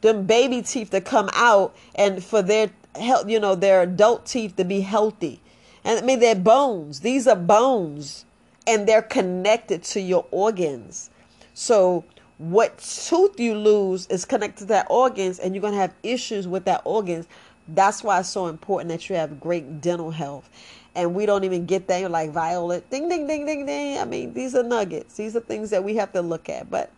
them 0.00 0.24
baby 0.24 0.62
teeth 0.62 0.90
to 0.90 1.02
come 1.02 1.28
out, 1.34 1.76
and 1.94 2.24
for 2.24 2.40
their 2.40 2.70
health, 2.94 3.28
you 3.28 3.38
know, 3.38 3.54
their 3.54 3.82
adult 3.82 4.24
teeth 4.24 4.56
to 4.56 4.64
be 4.64 4.80
healthy. 4.80 5.40
And 5.84 5.98
I 5.98 6.02
mean, 6.02 6.20
they're 6.20 6.34
bones. 6.34 7.00
These 7.00 7.26
are 7.26 7.36
bones, 7.36 8.24
and 8.66 8.88
they're 8.88 9.02
connected 9.02 9.82
to 9.84 10.00
your 10.00 10.26
organs. 10.30 11.10
So 11.52 12.04
what 12.38 12.78
tooth 12.78 13.40
you 13.40 13.54
lose 13.54 14.06
is 14.08 14.24
connected 14.24 14.60
to 14.60 14.64
that 14.66 14.86
organs, 14.90 15.38
and 15.38 15.54
you're 15.54 15.62
gonna 15.62 15.76
have 15.76 15.94
issues 16.02 16.46
with 16.46 16.64
that 16.66 16.82
organs. 16.84 17.26
That's 17.68 18.04
why 18.04 18.20
it's 18.20 18.28
so 18.28 18.46
important 18.46 18.90
that 18.90 19.08
you 19.08 19.16
have 19.16 19.40
great 19.40 19.80
dental 19.80 20.12
health 20.12 20.48
and 20.96 21.14
we 21.14 21.26
don't 21.26 21.44
even 21.44 21.66
get 21.66 21.86
that. 21.86 22.10
Like 22.10 22.30
Violet, 22.30 22.88
ding, 22.90 23.08
ding, 23.08 23.26
ding, 23.26 23.44
ding, 23.46 23.66
ding. 23.66 23.98
I 23.98 24.04
mean, 24.04 24.32
these 24.32 24.54
are 24.56 24.62
nuggets. 24.62 25.14
These 25.14 25.36
are 25.36 25.40
things 25.40 25.70
that 25.70 25.84
we 25.84 25.94
have 25.96 26.12
to 26.14 26.22
look 26.22 26.48
at. 26.48 26.70
But, 26.70 26.90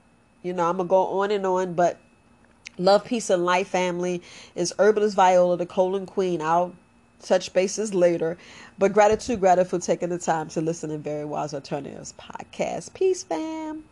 you 0.42 0.52
know, 0.52 0.70
I'm 0.70 0.76
going 0.76 0.86
to 0.86 0.90
go 0.90 1.20
on 1.20 1.32
and 1.32 1.44
on. 1.44 1.74
But 1.74 1.98
love, 2.78 3.04
peace, 3.04 3.28
and 3.28 3.44
life 3.44 3.68
family 3.68 4.22
is 4.54 4.72
Herbalist 4.78 5.16
Viola, 5.16 5.56
the 5.56 5.66
colon 5.66 6.06
queen. 6.06 6.40
I'll 6.40 6.74
touch 7.20 7.52
bases 7.52 7.92
later. 7.92 8.38
But 8.78 8.92
gratitude, 8.92 9.40
gratitude 9.40 9.68
for 9.68 9.78
taking 9.80 10.10
the 10.10 10.18
time 10.18 10.48
to 10.50 10.60
listen 10.60 10.90
to 10.90 10.98
Very 10.98 11.24
Wise 11.24 11.52
Alternatives 11.52 12.14
podcast. 12.16 12.94
Peace, 12.94 13.24
fam. 13.24 13.82